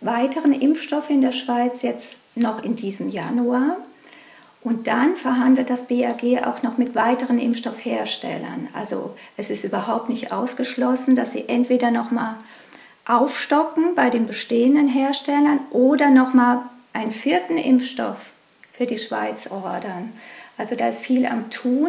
weiteren 0.00 0.52
Impfstoffe 0.52 1.10
in 1.10 1.20
der 1.20 1.32
Schweiz 1.32 1.82
jetzt 1.82 2.16
noch 2.34 2.62
in 2.62 2.76
diesem 2.76 3.10
Januar. 3.10 3.76
Und 4.68 4.86
dann 4.86 5.16
verhandelt 5.16 5.70
das 5.70 5.88
BAG 5.88 6.22
auch 6.44 6.62
noch 6.62 6.76
mit 6.76 6.94
weiteren 6.94 7.38
Impfstoffherstellern. 7.38 8.68
Also 8.74 9.16
es 9.38 9.48
ist 9.48 9.64
überhaupt 9.64 10.10
nicht 10.10 10.30
ausgeschlossen, 10.30 11.16
dass 11.16 11.32
sie 11.32 11.48
entweder 11.48 11.90
nochmal 11.90 12.34
aufstocken 13.06 13.94
bei 13.94 14.10
den 14.10 14.26
bestehenden 14.26 14.86
Herstellern 14.86 15.60
oder 15.70 16.10
nochmal 16.10 16.60
einen 16.92 17.12
vierten 17.12 17.56
Impfstoff 17.56 18.32
für 18.74 18.84
die 18.84 18.98
Schweiz 18.98 19.50
ordern. 19.50 20.12
Also 20.58 20.74
da 20.74 20.90
ist 20.90 21.00
viel 21.00 21.24
am 21.24 21.48
Tun 21.48 21.88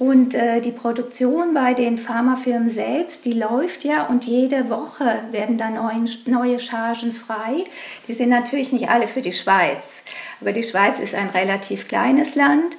und 0.00 0.32
äh, 0.32 0.62
die 0.62 0.72
Produktion 0.72 1.52
bei 1.52 1.74
den 1.74 1.98
Pharmafirmen 1.98 2.70
selbst, 2.70 3.26
die 3.26 3.34
läuft 3.34 3.84
ja 3.84 4.06
und 4.06 4.24
jede 4.24 4.70
Woche 4.70 5.04
werden 5.30 5.58
da 5.58 5.68
neuen, 5.68 6.08
neue 6.24 6.58
Chargen 6.58 7.12
frei. 7.12 7.64
Die 8.08 8.14
sind 8.14 8.30
natürlich 8.30 8.72
nicht 8.72 8.88
alle 8.88 9.06
für 9.06 9.20
die 9.20 9.34
Schweiz, 9.34 10.00
aber 10.40 10.52
die 10.52 10.62
Schweiz 10.62 10.98
ist 11.00 11.14
ein 11.14 11.28
relativ 11.28 11.86
kleines 11.86 12.34
Land 12.34 12.78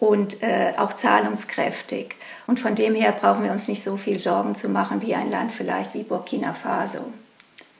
und 0.00 0.42
äh, 0.42 0.72
auch 0.78 0.94
zahlungskräftig. 0.94 2.16
Und 2.46 2.58
von 2.60 2.74
dem 2.74 2.94
her 2.94 3.12
brauchen 3.12 3.44
wir 3.44 3.52
uns 3.52 3.68
nicht 3.68 3.84
so 3.84 3.98
viel 3.98 4.18
Sorgen 4.18 4.54
zu 4.54 4.70
machen 4.70 5.02
wie 5.02 5.14
ein 5.14 5.30
Land 5.30 5.52
vielleicht 5.52 5.92
wie 5.92 6.02
Burkina 6.02 6.54
Faso. 6.54 7.12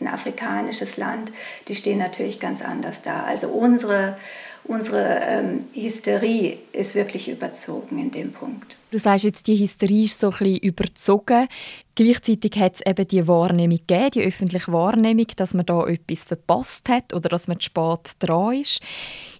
Ein 0.04 0.12
afrikanisches 0.12 0.96
Land, 0.96 1.32
die 1.68 1.74
stehen 1.74 1.98
natürlich 1.98 2.40
ganz 2.40 2.62
anders 2.62 3.02
da. 3.02 3.24
Also 3.24 3.48
unsere, 3.48 4.16
unsere 4.64 5.20
ähm, 5.22 5.64
Hysterie 5.72 6.58
ist 6.72 6.94
wirklich 6.94 7.28
überzogen 7.28 7.98
in 7.98 8.10
dem 8.10 8.32
Punkt. 8.32 8.76
Du 8.90 8.98
sagst 8.98 9.24
jetzt, 9.24 9.46
die 9.46 9.56
Hysterie 9.56 10.04
ist 10.04 10.20
so 10.20 10.28
ein 10.28 10.38
bisschen 10.38 10.58
überzogen. 10.58 11.48
Gleichzeitig 11.96 12.52
hat 12.60 12.76
es 12.76 12.86
eben 12.86 13.08
die 13.08 13.26
Wahrnehmung 13.26 13.78
gegeben, 13.78 14.10
die 14.14 14.22
öffentliche 14.22 14.72
Wahrnehmung, 14.72 15.26
dass 15.36 15.54
man 15.54 15.66
da 15.66 15.86
etwas 15.86 16.24
verpasst 16.24 16.88
hat 16.88 17.12
oder 17.12 17.28
dass 17.28 17.48
man 17.48 17.58
zu 17.58 17.66
spät 17.66 18.12
dran 18.20 18.60
ist. 18.60 18.80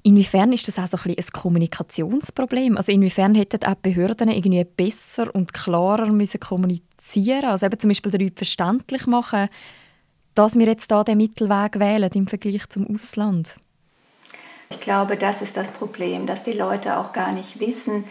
Inwiefern 0.03 0.53
ist 0.53 0.69
das 0.69 0.79
auch 0.79 0.87
so 0.87 1.09
ein, 1.09 1.17
ein 1.17 1.25
Kommunikationsproblem? 1.33 2.77
Also 2.77 2.93
inwiefern 2.93 3.35
hätten 3.35 3.65
auch 3.65 3.75
Behörden 3.77 4.29
irgendwie 4.29 4.65
besser 4.65 5.35
und 5.35 5.55
klarer 5.55 6.13
müssen 6.13 6.41
kommunizieren 6.41 7.45
Also 7.45 7.67
eben 7.67 7.79
zum 7.79 7.89
Beispiel 7.89 8.13
den 8.13 8.21
Leuten 8.21 8.37
verständlich 8.37 9.07
machen, 9.07 9.49
dass 10.35 10.59
wir 10.59 10.67
jetzt 10.67 10.91
da 10.91 11.05
den 11.05 11.19
Mittelweg 11.19 11.79
wählen 11.79 12.11
im 12.15 12.27
Vergleich 12.27 12.69
zum 12.69 12.93
Ausland? 12.93 13.57
Ich 14.71 14.81
glaube, 14.81 15.17
das 15.17 15.43
ist 15.43 15.57
das 15.57 15.71
Problem, 15.71 16.27
dass 16.27 16.43
die 16.43 16.53
Leute 16.53 16.97
auch 16.97 17.13
gar 17.13 17.33
nicht 17.33 17.61
wissen, 17.61 18.05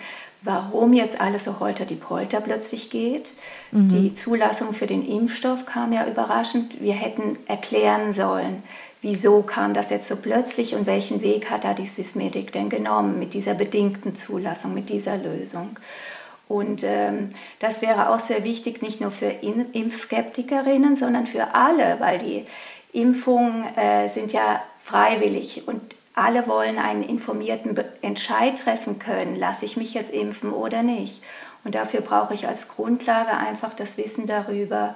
warum 0.44 0.94
jetzt 0.94 1.20
alles 1.20 1.46
so 1.46 1.60
holter 1.60 1.86
die 1.86 1.96
Polter 1.96 2.42
plötzlich 2.42 2.89
geht. 2.89 3.32
Mhm. 3.72 3.89
Die 3.89 4.15
Zulassung 4.15 4.74
für 4.74 4.88
den 4.88 5.08
Impfstoff 5.08 5.65
kam 5.65 5.94
ja 5.94 6.06
überraschend. 6.06 6.82
Wir 6.82 6.94
hätten 6.94 7.38
erklären 7.48 8.13
sollen, 8.13 8.63
wieso 9.01 9.42
kam 9.42 9.74
das 9.74 9.89
jetzt 9.89 10.08
so 10.08 10.15
plötzlich 10.15 10.75
und 10.75 10.86
welchen 10.86 11.22
Weg 11.22 11.50
hat 11.50 11.63
da 11.63 11.74
die 11.74 11.88
Swissmedic 11.88 12.51
denn 12.51 12.70
genommen 12.70 13.20
mit 13.20 13.34
dieser 13.34 13.53
bedingten 13.53 14.15
Zulassung, 14.15 14.74
mit 14.74 14.89
dieser 14.89 15.18
Lösung. 15.18 15.77
Und 16.47 16.83
ähm, 16.83 17.33
das 17.59 17.81
wäre 17.81 18.09
auch 18.09 18.19
sehr 18.19 18.43
wichtig, 18.43 18.81
nicht 18.81 19.01
nur 19.01 19.12
für 19.12 19.27
In 19.27 19.71
Impfskeptikerinnen, 19.71 20.95
sondern 20.95 21.25
für 21.25 21.55
alle, 21.55 22.00
weil 22.00 22.19
die 22.19 22.45
Impfungen 22.91 23.65
äh, 23.75 24.09
sind 24.09 24.33
ja 24.33 24.62
freiwillig 24.83 25.67
und 25.67 25.81
alle 26.13 26.47
wollen 26.47 26.77
einen 26.77 27.03
informierten 27.03 27.75
Entscheid 28.01 28.59
treffen 28.59 29.00
können, 29.00 29.35
lasse 29.35 29.65
ich 29.65 29.77
mich 29.77 29.93
jetzt 29.93 30.13
impfen 30.13 30.51
oder 30.51 30.83
nicht. 30.83 31.23
Und 31.63 31.75
dafür 31.75 32.01
brauche 32.01 32.33
ich 32.33 32.47
als 32.47 32.67
Grundlage 32.67 33.31
einfach 33.31 33.73
das 33.73 33.97
Wissen 33.97 34.27
darüber, 34.27 34.95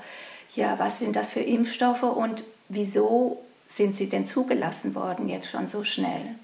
ja, 0.55 0.77
was 0.77 0.99
sind 0.99 1.15
das 1.15 1.29
für 1.29 1.39
Impfstoffe 1.39 2.03
und 2.03 2.43
wieso 2.69 3.41
sind 3.69 3.95
sie 3.95 4.09
denn 4.09 4.25
zugelassen 4.25 4.95
worden 4.95 5.29
jetzt 5.29 5.49
schon 5.49 5.67
so 5.67 5.83
schnell 5.83 6.35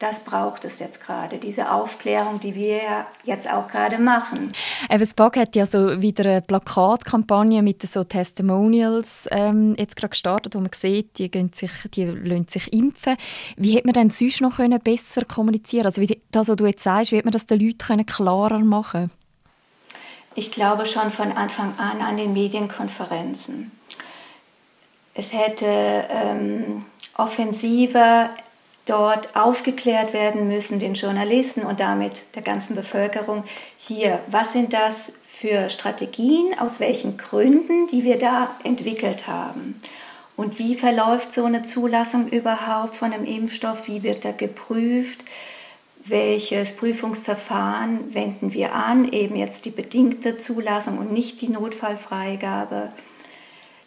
das 0.00 0.24
braucht 0.24 0.64
es 0.64 0.80
jetzt 0.80 1.04
gerade, 1.04 1.38
diese 1.38 1.70
Aufklärung, 1.70 2.40
die 2.40 2.54
wir 2.54 2.76
ja 2.82 3.06
jetzt 3.24 3.48
auch 3.48 3.68
gerade 3.68 3.98
machen. 3.98 4.52
Eves 4.88 5.14
Bog 5.14 5.36
hat 5.36 5.54
ja 5.54 5.66
so 5.66 6.02
wieder 6.02 6.24
eine 6.28 6.42
Plakatkampagne 6.42 7.62
mit 7.62 7.80
so 7.82 8.02
Testimonials 8.02 9.28
ähm, 9.30 9.74
jetzt 9.78 9.96
gerade 9.96 10.10
gestartet, 10.10 10.54
wo 10.54 10.60
man 10.60 10.70
sieht, 10.74 11.18
die, 11.18 11.30
gehen 11.30 11.52
sich, 11.54 11.70
die 11.94 12.04
lassen 12.04 12.48
sich 12.48 12.72
impfen. 12.72 13.16
Wie 13.56 13.76
hätte 13.76 13.86
man 13.86 13.94
denn 13.94 14.10
sonst 14.10 14.40
noch 14.40 14.56
können 14.56 14.80
besser 14.80 15.24
kommunizieren 15.24 15.86
Also 15.86 16.02
wie 16.02 16.20
das, 16.30 16.48
was 16.48 16.56
du 16.56 16.66
jetzt 16.66 16.82
sagst, 16.82 17.12
wie 17.12 17.16
hätte 17.16 17.26
man 17.26 17.32
das 17.32 17.46
den 17.46 17.60
Leuten 17.60 17.78
können 17.78 18.06
klarer 18.06 18.58
machen 18.58 19.10
Ich 20.34 20.50
glaube 20.50 20.86
schon 20.86 21.12
von 21.12 21.32
Anfang 21.32 21.78
an 21.78 22.02
an 22.02 22.16
den 22.16 22.32
Medienkonferenzen. 22.32 23.70
Es 25.14 25.32
hätte 25.32 25.66
ähm, 26.10 26.84
offensiver 27.16 28.30
dort 28.86 29.34
aufgeklärt 29.34 30.12
werden 30.12 30.48
müssen, 30.48 30.78
den 30.78 30.94
Journalisten 30.94 31.62
und 31.62 31.80
damit 31.80 32.22
der 32.34 32.42
ganzen 32.42 32.76
Bevölkerung. 32.76 33.44
Hier, 33.78 34.20
was 34.28 34.52
sind 34.52 34.72
das 34.72 35.12
für 35.26 35.68
Strategien, 35.70 36.58
aus 36.58 36.80
welchen 36.80 37.16
Gründen, 37.16 37.86
die 37.86 38.04
wir 38.04 38.18
da 38.18 38.50
entwickelt 38.62 39.26
haben? 39.26 39.76
Und 40.36 40.58
wie 40.58 40.74
verläuft 40.74 41.32
so 41.32 41.44
eine 41.44 41.62
Zulassung 41.62 42.28
überhaupt 42.28 42.94
von 42.94 43.12
einem 43.12 43.24
Impfstoff? 43.24 43.86
Wie 43.86 44.02
wird 44.02 44.24
da 44.24 44.32
geprüft? 44.32 45.24
Welches 46.04 46.76
Prüfungsverfahren 46.76 48.14
wenden 48.14 48.52
wir 48.52 48.74
an? 48.74 49.10
Eben 49.10 49.36
jetzt 49.36 49.64
die 49.64 49.70
bedingte 49.70 50.36
Zulassung 50.36 50.98
und 50.98 51.12
nicht 51.12 51.40
die 51.40 51.48
Notfallfreigabe. 51.48 52.90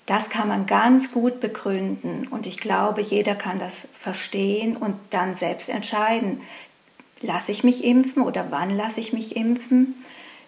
Das 0.07 0.29
kann 0.29 0.47
man 0.47 0.65
ganz 0.65 1.11
gut 1.11 1.41
begründen 1.41 2.27
und 2.31 2.47
ich 2.47 2.57
glaube, 2.57 3.01
jeder 3.01 3.35
kann 3.35 3.59
das 3.59 3.87
verstehen 3.99 4.77
und 4.77 4.95
dann 5.09 5.35
selbst 5.35 5.67
entscheiden, 5.67 6.41
lasse 7.21 7.51
ich 7.51 7.65
mich 7.65 7.83
impfen 7.83 8.23
oder 8.23 8.47
wann 8.49 8.69
lasse 8.69 9.01
ich 9.01 9.11
mich 9.11 9.35
impfen. 9.35 9.95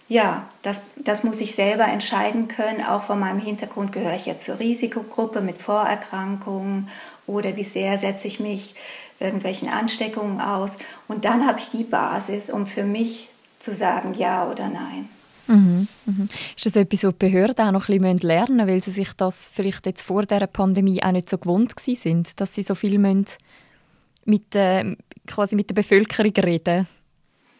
Ja, 0.08 0.48
das, 0.62 0.82
das 0.96 1.24
muss 1.24 1.42
ich 1.42 1.56
selber 1.56 1.86
entscheiden 1.86 2.48
können. 2.48 2.84
Auch 2.84 3.04
von 3.04 3.20
meinem 3.20 3.40
Hintergrund 3.40 3.92
gehöre 3.92 4.16
ich 4.16 4.26
jetzt 4.26 4.46
zur 4.46 4.60
Risikogruppe 4.60 5.42
mit 5.42 5.60
Vorerkrankungen 5.60 6.90
oder 7.28 7.58
wie 7.58 7.66
sehr 7.66 7.98
setze 7.98 8.28
ich 8.28 8.40
mich 8.40 8.76
irgendwelchen 9.20 9.68
Ansteckungen 9.68 10.40
aus. 10.40 10.78
Und 11.10 11.26
dann 11.26 11.46
habe 11.46 11.60
ich 11.60 11.70
die 11.70 11.84
Basis, 11.84 12.50
um 12.50 12.66
für 12.66 12.84
mich 12.84 13.30
zu 13.60 13.76
sagen 13.76 14.14
ja 14.14 14.50
oder 14.50 14.70
nein. 14.70 15.10
Mhm, 15.50 15.88
mhm. 16.06 16.30
Ist 16.56 16.66
das 16.66 16.76
etwas, 16.76 17.04
was 17.04 17.14
die 17.14 17.26
Behörden 17.26 17.68
auch 17.68 17.72
noch 17.72 17.90
ein 17.90 18.00
bisschen 18.00 18.20
lernen 18.20 18.58
müssen, 18.58 18.70
weil 18.70 18.84
sie 18.84 18.92
sich 18.92 19.14
das 19.14 19.50
vielleicht 19.50 19.86
jetzt 19.86 20.04
vor 20.04 20.26
der 20.26 20.46
Pandemie 20.48 21.02
auch 21.04 21.12
nicht 21.12 21.30
so 21.30 21.38
gewohnt 21.38 21.74
sind, 21.80 22.40
dass 22.40 22.54
sie 22.54 22.64
so 22.64 22.76
viel 22.76 23.00
mit, 23.00 24.56
äh, 24.56 24.96
quasi 25.26 25.56
mit 25.56 25.70
der 25.70 25.76
Bevölkerung 25.76 26.34
reden 26.34 26.88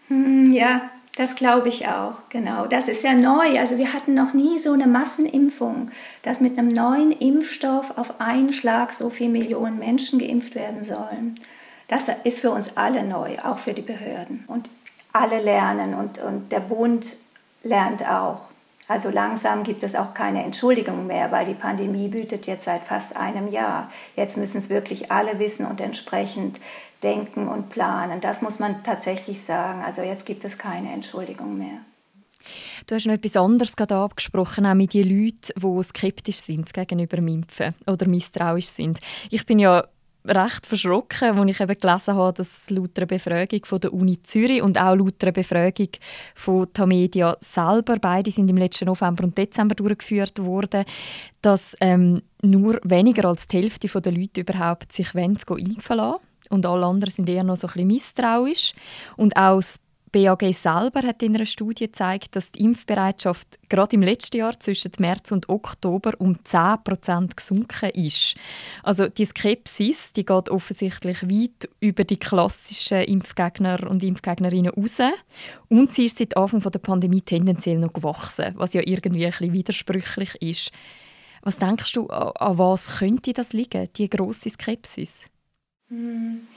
hm, 0.08 0.52
Ja, 0.52 0.82
das 1.18 1.36
glaube 1.36 1.68
ich 1.68 1.88
auch, 1.88 2.30
genau. 2.30 2.68
Das 2.68 2.88
ist 2.88 3.04
ja 3.04 3.14
neu. 3.14 3.60
Also 3.60 3.78
wir 3.78 3.92
hatten 3.92 4.14
noch 4.14 4.34
nie 4.34 4.60
so 4.60 4.72
eine 4.72 4.88
Massenimpfung, 4.88 5.90
dass 6.22 6.40
mit 6.40 6.58
einem 6.58 6.70
neuen 6.70 7.12
Impfstoff 7.12 7.98
auf 7.98 8.22
einen 8.22 8.54
Schlag 8.54 8.94
so 8.94 9.10
viele 9.10 9.32
Millionen 9.32 9.80
Menschen 9.80 10.20
geimpft 10.20 10.56
werden 10.56 10.84
sollen. 10.84 11.36
Das 11.88 12.04
ist 12.24 12.40
für 12.40 12.52
uns 12.52 12.78
alle 12.78 13.04
neu, 13.04 13.40
auch 13.40 13.58
für 13.58 13.74
die 13.74 13.82
Behörden. 13.82 14.44
Und 14.48 14.70
alle 15.12 15.42
lernen 15.42 15.96
und, 15.96 16.20
und 16.20 16.52
der 16.52 16.60
Bund 16.60 17.18
lernt 17.64 18.08
auch. 18.08 18.42
Also 18.88 19.10
langsam 19.10 19.64
gibt 19.64 19.84
es 19.84 19.94
auch 19.94 20.16
keine 20.16 20.44
Entschuldigung 20.44 21.06
mehr, 21.06 21.32
weil 21.32 21.46
die 21.46 21.54
Pandemie 21.54 22.12
wütet 22.12 22.48
jetzt 22.48 22.66
seit 22.66 22.84
fast 22.86 23.16
einem 23.16 23.48
Jahr. 23.48 23.92
Jetzt 24.16 24.36
müssen 24.36 24.58
es 24.58 24.70
wirklich 24.70 25.12
alle 25.12 25.38
wissen 25.38 25.68
und 25.68 25.80
entsprechend 25.80 26.60
denken 27.04 27.48
und 27.48 27.70
planen. 27.70 28.20
Das 28.20 28.42
muss 28.42 28.58
man 28.58 28.84
tatsächlich 28.84 29.44
sagen. 29.44 29.84
Also 29.84 30.02
jetzt 30.02 30.26
gibt 30.26 30.44
es 30.44 30.58
keine 30.58 30.92
Entschuldigung 30.92 31.58
mehr. 31.58 31.78
Du 32.88 32.96
hast 32.96 33.06
noch 33.06 33.14
etwas 33.14 33.38
anderes 33.38 33.76
gerade 33.76 33.96
angesprochen, 33.96 34.66
auch 34.66 34.74
mit 34.74 34.96
den 34.96 35.08
Leuten, 35.08 35.54
die 35.56 35.84
skeptisch 35.84 36.42
sind 36.42 36.74
gegenüber 36.74 37.18
dem 37.18 37.28
Impfen 37.28 37.76
oder 37.86 38.08
misstrauisch 38.08 38.68
sind. 38.68 39.00
Ich 39.30 39.46
bin 39.46 39.60
ja 39.60 39.86
recht 40.30 40.66
verschrocken, 40.66 41.38
als 41.38 41.52
ich 41.52 41.60
eben 41.60 41.78
gelesen 41.80 42.16
habe, 42.16 42.34
dass 42.34 42.70
laut 42.70 42.98
einer 42.98 43.08
Befragung 43.08 43.66
von 43.66 43.80
der 43.80 43.94
Uni 43.94 44.22
Zürich 44.22 44.62
und 44.62 44.80
auch 44.80 44.96
laut 44.96 45.22
einer 45.22 45.32
Befragung 45.32 45.90
von 46.36 46.72
Tamedia 46.74 47.38
selber, 47.42 47.98
beide 48.00 48.32
sind 48.32 48.50
im 48.50 48.58
letzten 48.58 48.86
November 48.86 49.24
und 49.24 49.38
Dezember 49.38 49.76
durchgeführt 49.76 50.40
worden, 50.44 50.86
dass 51.42 51.76
ähm, 51.82 52.22
nur 52.42 52.80
weniger 52.84 53.28
als 53.28 53.48
die 53.48 53.58
Hälfte 53.58 53.88
der 53.88 54.12
Leute 54.12 54.42
überhaupt 54.42 54.92
sich 54.94 55.14
impfen 55.14 55.98
lassen. 55.98 56.20
Und 56.50 56.66
alle 56.66 56.86
anderen 56.86 57.12
sind 57.12 57.30
eher 57.30 57.44
noch 57.44 57.58
so 57.58 57.68
ein 57.68 57.74
bisschen 57.74 57.88
misstrauisch. 57.88 58.74
Und 59.18 59.36
auch 59.36 59.58
das 59.58 59.80
BAG 60.12 60.54
selber 60.54 61.04
hat 61.04 61.24
in 61.24 61.36
einer 61.36 61.46
Studie 61.46 61.86
gezeigt, 61.86 62.36
dass 62.36 62.52
die 62.52 62.64
Impfbereitschaft 62.64 63.60
gerade 63.70 63.96
im 63.96 64.02
letzten 64.02 64.38
Jahr 64.38 64.60
zwischen 64.60 64.92
März 65.00 65.32
und 65.32 65.50
Oktober 65.50 66.14
um 66.18 66.36
10% 66.36 67.36
gesunken 67.36 67.90
ist. 67.92 68.36
Also 68.84 69.08
die 69.08 69.26
Skepsis, 69.26 70.14
die 70.14 70.26
geht 70.26 70.50
offensichtlich 70.50 71.24
weit 71.24 71.70
über 71.80 72.04
die 72.04 72.18
klassischen 72.18 73.04
Impfgegner 73.04 73.90
und 73.90 74.04
Impfgegnerinnen 74.04 74.72
raus. 74.72 75.00
Und 75.68 75.94
sie 75.94 76.06
ist 76.06 76.18
seit 76.18 76.36
Anfang 76.38 76.60
der 76.60 76.80
Pandemie 76.80 77.22
tendenziell 77.22 77.78
noch 77.78 77.94
gewachsen, 77.94 78.54
was 78.56 78.74
ja 78.74 78.82
irgendwie 78.86 79.26
ein 79.26 79.32
bisschen 79.32 79.54
widersprüchlich 79.54 80.36
ist. 80.42 80.72
Was 81.42 81.58
denkst 81.58 81.94
du, 81.94 82.08
an 82.08 82.58
was 82.58 82.98
könnte 83.00 83.34
das 83.34 83.54
liegen, 83.54 83.88
die 83.96 84.10
grosse 84.10 84.50
Skepsis? 84.50 85.28
Hm. 85.90 86.48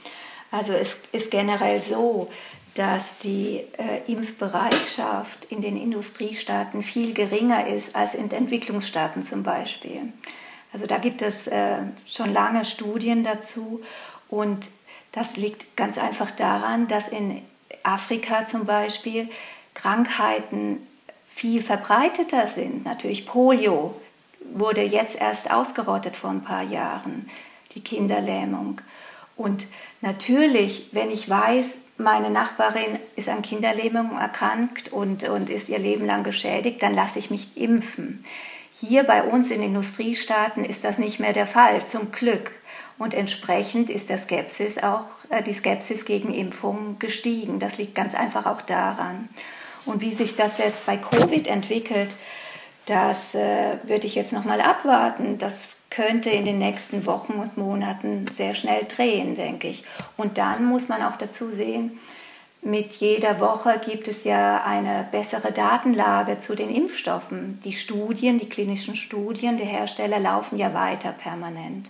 Also 0.51 0.73
es 0.73 0.97
ist 1.11 1.31
generell 1.31 1.81
so, 1.81 2.29
dass 2.75 3.19
die 3.19 3.61
äh, 3.77 4.11
Impfbereitschaft 4.11 5.45
in 5.49 5.61
den 5.61 5.77
Industriestaaten 5.77 6.81
viel 6.81 7.13
geringer 7.13 7.67
ist 7.67 7.95
als 7.95 8.15
in 8.15 8.31
Entwicklungsstaaten 8.31 9.23
zum 9.25 9.43
Beispiel. 9.43 10.11
Also 10.71 10.87
da 10.87 10.97
gibt 10.97 11.21
es 11.21 11.45
äh, 11.47 11.77
schon 12.07 12.33
lange 12.33 12.65
Studien 12.65 13.23
dazu 13.23 13.83
und 14.27 14.65
das 15.11 15.37
liegt 15.37 15.77
ganz 15.77 15.99
einfach 15.99 16.31
daran, 16.31 16.87
dass 16.87 17.07
in 17.07 17.43
Afrika 17.83 18.47
zum 18.47 18.65
Beispiel 18.65 19.29
Krankheiten 19.75 20.87
viel 21.35 21.61
verbreiteter 21.61 22.47
sind. 22.47 22.85
Natürlich 22.85 23.27
Polio 23.27 23.93
wurde 24.53 24.81
jetzt 24.81 25.19
erst 25.19 25.51
ausgerottet 25.51 26.15
vor 26.15 26.31
ein 26.31 26.43
paar 26.43 26.63
Jahren, 26.63 27.29
die 27.75 27.81
Kinderlähmung. 27.81 28.81
Und 29.35 29.65
natürlich, 30.03 30.89
wenn 30.91 31.09
ich 31.09 31.27
weiß, 31.27 31.77
meine 31.97 32.29
Nachbarin 32.29 32.99
ist 33.15 33.29
an 33.29 33.41
Kinderlähmung 33.41 34.17
erkrankt 34.17 34.91
und, 34.91 35.23
und 35.23 35.49
ist 35.49 35.69
ihr 35.69 35.79
Leben 35.79 36.05
lang 36.05 36.23
geschädigt, 36.23 36.83
dann 36.83 36.93
lasse 36.93 37.17
ich 37.19 37.31
mich 37.31 37.57
impfen. 37.57 38.23
Hier 38.79 39.03
bei 39.03 39.23
uns 39.23 39.49
in 39.49 39.63
Industriestaaten 39.63 40.65
ist 40.65 40.83
das 40.83 40.97
nicht 40.97 41.19
mehr 41.19 41.33
der 41.33 41.47
Fall, 41.47 41.87
zum 41.87 42.11
Glück. 42.11 42.51
Und 42.99 43.13
entsprechend 43.13 43.89
ist 43.89 44.09
der 44.09 44.19
Skepsis 44.19 44.77
auch, 44.77 45.05
äh, 45.29 45.41
die 45.41 45.53
Skepsis 45.53 46.05
gegen 46.05 46.33
Impfungen 46.33 46.99
gestiegen. 46.99 47.59
Das 47.59 47.77
liegt 47.77 47.95
ganz 47.95 48.13
einfach 48.13 48.45
auch 48.45 48.61
daran. 48.61 49.29
Und 49.85 50.01
wie 50.01 50.13
sich 50.13 50.35
das 50.35 50.57
jetzt 50.57 50.85
bei 50.85 50.97
Covid 50.97 51.47
entwickelt, 51.47 52.15
das 52.85 53.35
äh, 53.35 53.77
würde 53.83 54.07
ich 54.07 54.15
jetzt 54.15 54.33
noch 54.33 54.45
mal 54.45 54.61
abwarten. 54.61 55.37
Das 55.37 55.75
könnte 55.89 56.29
in 56.29 56.45
den 56.45 56.57
nächsten 56.57 57.05
Wochen 57.05 57.33
und 57.33 57.57
Monaten 57.57 58.25
sehr 58.31 58.53
schnell 58.55 58.85
drehen, 58.85 59.35
denke 59.35 59.67
ich. 59.67 59.83
Und 60.17 60.37
dann 60.37 60.65
muss 60.65 60.89
man 60.89 61.03
auch 61.03 61.17
dazu 61.17 61.51
sehen, 61.51 61.99
mit 62.61 62.93
jeder 62.95 63.41
Woche 63.41 63.79
gibt 63.85 64.07
es 64.07 64.23
ja 64.23 64.63
eine 64.63 65.05
bessere 65.11 65.51
Datenlage 65.51 66.39
zu 66.39 66.55
den 66.55 66.73
Impfstoffen. 66.73 67.61
Die 67.63 67.73
Studien, 67.73 68.39
die 68.39 68.47
klinischen 68.47 68.95
Studien 68.95 69.57
der 69.57 69.65
Hersteller 69.65 70.19
laufen 70.19 70.57
ja 70.57 70.73
weiter 70.73 71.11
permanent. 71.11 71.89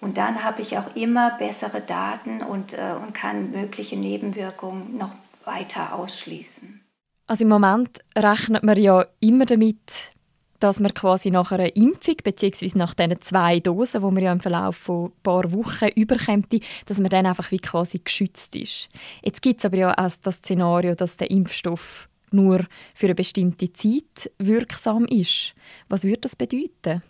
Und 0.00 0.18
dann 0.18 0.42
habe 0.42 0.62
ich 0.62 0.78
auch 0.78 0.96
immer 0.96 1.36
bessere 1.38 1.80
Daten 1.80 2.42
und, 2.42 2.72
äh, 2.72 2.94
und 3.00 3.14
kann 3.14 3.52
mögliche 3.52 3.96
Nebenwirkungen 3.96 4.96
noch 4.96 5.12
weiter 5.44 5.94
ausschließen. 5.94 6.80
Also 7.26 7.44
im 7.44 7.50
Moment 7.50 8.00
rechnet 8.16 8.64
man 8.64 8.76
ja 8.76 9.04
immer 9.20 9.46
damit, 9.46 10.12
dass 10.60 10.80
man 10.80 10.94
quasi 10.94 11.30
nach 11.30 11.52
einer 11.52 11.74
Impfung 11.74 12.16
bzw. 12.22 12.70
nach 12.74 12.94
diesen 12.94 13.20
zwei 13.20 13.60
Dosen, 13.60 14.00
die 14.00 14.10
man 14.10 14.22
ja 14.22 14.32
im 14.32 14.40
Verlauf 14.40 14.76
von 14.76 15.06
ein 15.06 15.12
paar 15.22 15.52
Wochen 15.52 15.88
überkommt, 15.96 16.54
dass 16.86 16.98
man 16.98 17.08
dann 17.08 17.26
einfach 17.26 17.50
wie 17.50 17.58
quasi 17.58 17.98
geschützt 17.98 18.54
ist. 18.54 18.88
Jetzt 19.22 19.42
gibt 19.42 19.60
es 19.60 19.64
aber 19.64 19.76
ja 19.76 19.92
auch 19.92 20.10
das 20.22 20.36
Szenario, 20.36 20.94
dass 20.94 21.16
der 21.16 21.30
Impfstoff 21.30 22.08
nur 22.32 22.64
für 22.94 23.06
eine 23.06 23.14
bestimmte 23.14 23.72
Zeit 23.72 24.30
wirksam 24.38 25.04
ist. 25.06 25.54
Was 25.88 26.04
würde 26.04 26.20
das 26.20 26.36
bedeuten, 26.36 27.02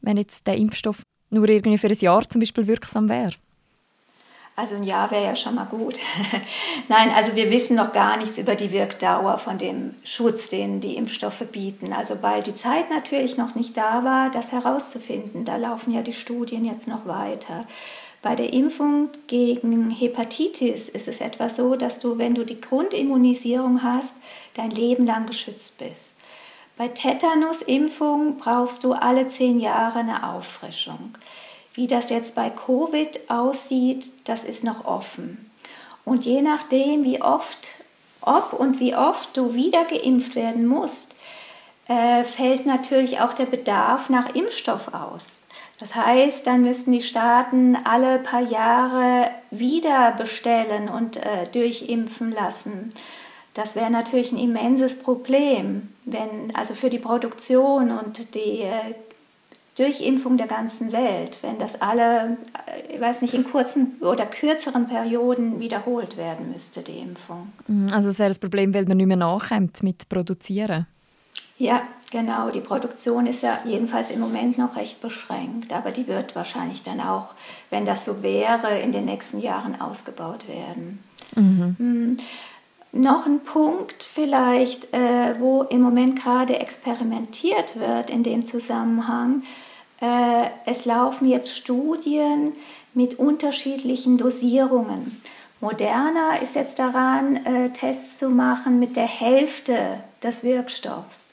wenn 0.00 0.16
jetzt 0.16 0.46
der 0.46 0.56
Impfstoff 0.56 1.02
nur 1.30 1.48
irgendwie 1.48 1.78
für 1.78 1.88
ein 1.88 1.98
Jahr 1.98 2.28
zum 2.28 2.40
Beispiel 2.40 2.66
wirksam 2.66 3.08
wäre? 3.08 3.34
Also 4.54 4.74
ein 4.74 4.82
Jahr 4.82 5.10
wäre 5.10 5.24
ja 5.24 5.34
schon 5.34 5.54
mal 5.54 5.64
gut. 5.64 5.98
Nein, 6.88 7.10
also 7.10 7.34
wir 7.34 7.50
wissen 7.50 7.74
noch 7.74 7.92
gar 7.92 8.18
nichts 8.18 8.36
über 8.36 8.54
die 8.54 8.70
Wirkdauer 8.70 9.38
von 9.38 9.56
dem 9.56 9.94
Schutz, 10.04 10.50
den 10.50 10.80
die 10.80 10.96
Impfstoffe 10.96 11.44
bieten. 11.50 11.92
Also 11.94 12.20
weil 12.20 12.42
die 12.42 12.54
Zeit 12.54 12.90
natürlich 12.90 13.38
noch 13.38 13.54
nicht 13.54 13.76
da 13.76 14.04
war, 14.04 14.30
das 14.30 14.52
herauszufinden. 14.52 15.46
Da 15.46 15.56
laufen 15.56 15.92
ja 15.94 16.02
die 16.02 16.12
Studien 16.12 16.66
jetzt 16.66 16.86
noch 16.86 17.06
weiter. 17.06 17.64
Bei 18.20 18.36
der 18.36 18.52
Impfung 18.52 19.08
gegen 19.26 19.90
Hepatitis 19.90 20.88
ist 20.88 21.08
es 21.08 21.20
etwa 21.20 21.48
so, 21.48 21.74
dass 21.74 21.98
du, 21.98 22.18
wenn 22.18 22.34
du 22.34 22.44
die 22.44 22.60
Grundimmunisierung 22.60 23.82
hast, 23.82 24.14
dein 24.54 24.70
Leben 24.70 25.06
lang 25.06 25.26
geschützt 25.26 25.78
bist. 25.78 26.10
Bei 26.76 26.88
Tetanusimpfung 26.88 28.38
brauchst 28.38 28.84
du 28.84 28.92
alle 28.92 29.28
zehn 29.28 29.60
Jahre 29.60 30.00
eine 30.00 30.28
Auffrischung. 30.30 31.14
Wie 31.74 31.86
das 31.86 32.10
jetzt 32.10 32.34
bei 32.34 32.50
Covid 32.50 33.30
aussieht, 33.30 34.10
das 34.24 34.44
ist 34.44 34.62
noch 34.62 34.84
offen. 34.84 35.50
Und 36.04 36.24
je 36.24 36.42
nachdem, 36.42 37.04
wie 37.04 37.22
oft, 37.22 37.68
ob 38.20 38.52
und 38.52 38.80
wie 38.80 38.94
oft 38.94 39.36
du 39.36 39.54
wieder 39.54 39.84
geimpft 39.84 40.34
werden 40.34 40.66
musst, 40.66 41.16
äh, 41.88 42.24
fällt 42.24 42.66
natürlich 42.66 43.20
auch 43.20 43.32
der 43.32 43.46
Bedarf 43.46 44.08
nach 44.08 44.34
Impfstoff 44.34 44.92
aus. 44.92 45.24
Das 45.78 45.94
heißt, 45.94 46.46
dann 46.46 46.62
müssten 46.62 46.92
die 46.92 47.02
Staaten 47.02 47.76
alle 47.84 48.18
paar 48.18 48.42
Jahre 48.42 49.30
wieder 49.50 50.12
bestellen 50.12 50.88
und 50.88 51.16
äh, 51.16 51.46
durchimpfen 51.52 52.32
lassen. 52.32 52.92
Das 53.54 53.74
wäre 53.74 53.90
natürlich 53.90 54.32
ein 54.32 54.38
immenses 54.38 55.02
Problem, 55.02 55.92
wenn 56.04 56.54
also 56.54 56.74
für 56.74 56.88
die 56.88 56.98
Produktion 56.98 57.90
und 57.90 58.34
die 58.34 58.60
äh, 58.60 58.94
Durchimpfung 59.76 60.36
der 60.36 60.46
ganzen 60.46 60.92
Welt, 60.92 61.38
wenn 61.40 61.58
das 61.58 61.80
alle, 61.80 62.36
ich 62.92 63.00
weiß 63.00 63.22
nicht, 63.22 63.32
in 63.32 63.44
kurzen 63.44 63.96
oder 64.00 64.26
kürzeren 64.26 64.86
Perioden 64.86 65.60
wiederholt 65.60 66.18
werden 66.18 66.52
müsste, 66.52 66.82
die 66.82 66.98
Impfung. 66.98 67.52
Mhm, 67.66 67.88
also 67.90 68.10
es 68.10 68.18
wäre 68.18 68.28
das 68.28 68.38
Problem, 68.38 68.74
weil 68.74 68.84
man 68.84 68.98
nicht 68.98 69.06
mehr 69.06 69.16
nachkommt 69.16 69.82
mit 69.82 70.08
Produzieren. 70.10 70.86
Ja, 71.56 71.82
genau. 72.10 72.50
Die 72.50 72.60
Produktion 72.60 73.26
ist 73.26 73.42
ja 73.42 73.60
jedenfalls 73.64 74.10
im 74.10 74.20
Moment 74.20 74.58
noch 74.58 74.76
recht 74.76 75.00
beschränkt, 75.00 75.72
aber 75.72 75.90
die 75.90 76.06
wird 76.06 76.36
wahrscheinlich 76.36 76.82
dann 76.82 77.00
auch, 77.00 77.28
wenn 77.70 77.86
das 77.86 78.04
so 78.04 78.22
wäre, 78.22 78.78
in 78.80 78.92
den 78.92 79.06
nächsten 79.06 79.40
Jahren 79.40 79.80
ausgebaut 79.80 80.48
werden. 80.48 80.98
Mhm. 81.34 82.16
Noch 82.92 83.24
ein 83.24 83.40
Punkt 83.40 84.02
vielleicht, 84.02 84.92
äh, 84.92 85.34
wo 85.38 85.62
im 85.62 85.80
Moment 85.80 86.22
gerade 86.22 86.58
experimentiert 86.58 87.80
wird 87.80 88.10
in 88.10 88.22
dem 88.22 88.44
Zusammenhang. 88.44 89.44
Äh, 90.02 90.50
es 90.66 90.84
laufen 90.84 91.26
jetzt 91.26 91.56
Studien 91.56 92.52
mit 92.92 93.18
unterschiedlichen 93.18 94.18
Dosierungen. 94.18 95.22
Moderna 95.60 96.36
ist 96.42 96.54
jetzt 96.54 96.78
daran, 96.78 97.36
äh, 97.46 97.70
Tests 97.70 98.18
zu 98.18 98.28
machen 98.28 98.78
mit 98.78 98.96
der 98.96 99.06
Hälfte 99.06 100.00
des 100.22 100.42
Wirkstoffs. 100.42 101.26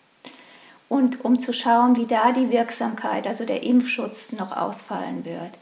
Und 0.87 1.25
um 1.25 1.39
zu 1.39 1.51
schauen, 1.51 1.97
wie 1.97 2.05
da 2.05 2.31
die 2.31 2.51
Wirksamkeit, 2.51 3.27
also 3.27 3.43
der 3.43 3.63
Impfschutz 3.63 4.31
noch 4.31 4.55
ausfallen 4.55 5.25
wird. 5.25 5.57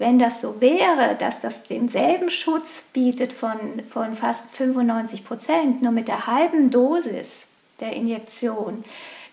Wenn 0.00 0.18
das 0.18 0.40
so 0.40 0.62
wäre, 0.62 1.14
dass 1.18 1.42
das 1.42 1.64
denselben 1.64 2.30
Schutz 2.30 2.82
bietet 2.94 3.34
von, 3.34 3.82
von 3.90 4.16
fast 4.16 4.50
95 4.52 5.26
Prozent, 5.26 5.82
nur 5.82 5.92
mit 5.92 6.08
der 6.08 6.26
halben 6.26 6.70
Dosis 6.70 7.44
der 7.80 7.92
Injektion, 7.92 8.82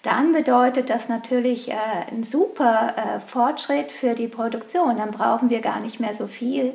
dann 0.04 0.34
bedeutet 0.34 0.90
das 0.90 1.08
natürlich 1.08 1.70
äh, 1.70 1.76
ein 2.12 2.26
super 2.26 2.96
äh, 2.98 3.20
Fortschritt 3.22 3.92
für 3.92 4.14
die 4.14 4.28
Produktion. 4.28 4.98
Dann 4.98 5.12
brauchen 5.12 5.50
wir 5.50 5.62
gar 5.62 5.80
nicht 5.80 6.02
mehr 6.02 6.14
so 6.14 6.28
viel 6.28 6.74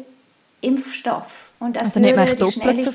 Impfstoff. 0.63 1.51
Und 1.61 1.77
das 1.77 1.89
also 1.89 2.01
nicht 2.01 2.17
mehr 2.17 2.35
doppelt 2.35 2.83
so. 2.83 2.93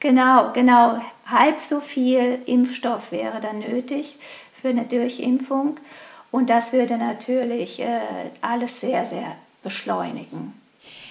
Genau, 0.00 0.50
genau. 0.52 1.00
Halb 1.26 1.60
so 1.60 1.78
viel 1.78 2.40
Impfstoff 2.46 3.12
wäre 3.12 3.38
dann 3.40 3.60
nötig 3.60 4.16
für 4.52 4.70
eine 4.70 4.82
Durchimpfung. 4.82 5.76
Und 6.32 6.50
das 6.50 6.72
würde 6.72 6.98
natürlich 6.98 7.78
äh, 7.78 8.00
alles 8.40 8.80
sehr, 8.80 9.06
sehr 9.06 9.36
beschleunigen. 9.62 10.54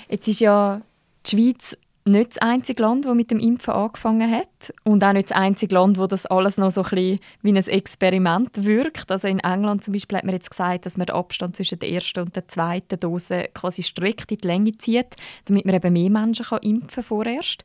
Jetzt 0.10 0.28
ist 0.28 0.40
ja 0.42 0.82
die 1.26 1.30
Schweiz 1.30 1.78
nicht 2.04 2.32
das 2.32 2.38
einzige 2.40 2.82
Land, 2.82 3.06
das 3.06 3.14
mit 3.14 3.30
dem 3.30 3.40
Impfen 3.40 3.74
angefangen 3.74 4.30
hat 4.32 4.74
und 4.84 5.04
auch 5.04 5.14
nicht 5.14 5.30
das 5.30 5.38
einzige 5.38 5.76
Land, 5.76 6.00
wo 6.00 6.08
das 6.08 6.26
alles 6.26 6.58
noch 6.58 6.72
so 6.72 6.82
ein 6.82 6.90
bisschen 6.90 7.20
wie 7.44 7.50
ein 7.50 7.56
Experiment 7.56 8.64
wirkt. 8.64 9.12
Also 9.12 9.28
in 9.28 9.40
England 9.40 9.84
zum 9.84 9.94
Beispiel 9.94 10.18
hat 10.18 10.26
man 10.26 10.34
jetzt 10.34 10.50
gesagt, 10.50 10.86
dass 10.86 10.98
man 10.98 11.06
den 11.06 11.16
Abstand 11.16 11.56
zwischen 11.56 11.80
der 11.80 11.90
ersten 11.90 12.22
und 12.22 12.36
der 12.36 12.48
zweiten 12.48 13.00
Dose 13.00 13.50
quasi 13.54 13.84
strikt 13.84 14.32
in 14.32 14.38
die 14.40 14.48
Länge 14.48 14.78
zieht, 14.78 15.16
damit 15.46 15.66
man 15.66 15.76
eben 15.76 15.94
mehr 15.94 16.10
Menschen 16.10 16.46
kann 16.46 16.60
impfen 16.64 17.04
vorerst. 17.04 17.64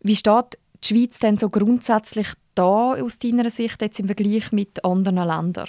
Wie 0.00 0.16
steht 0.16 0.58
die 0.84 0.88
Schweiz 0.88 1.18
denn 1.18 1.36
so 1.36 1.50
grundsätzlich 1.50 2.28
da 2.54 2.92
aus 2.92 3.18
deiner 3.18 3.50
Sicht 3.50 3.82
jetzt 3.82 3.98
im 3.98 4.06
Vergleich 4.06 4.52
mit 4.52 4.84
anderen 4.84 5.16
Ländern? 5.16 5.68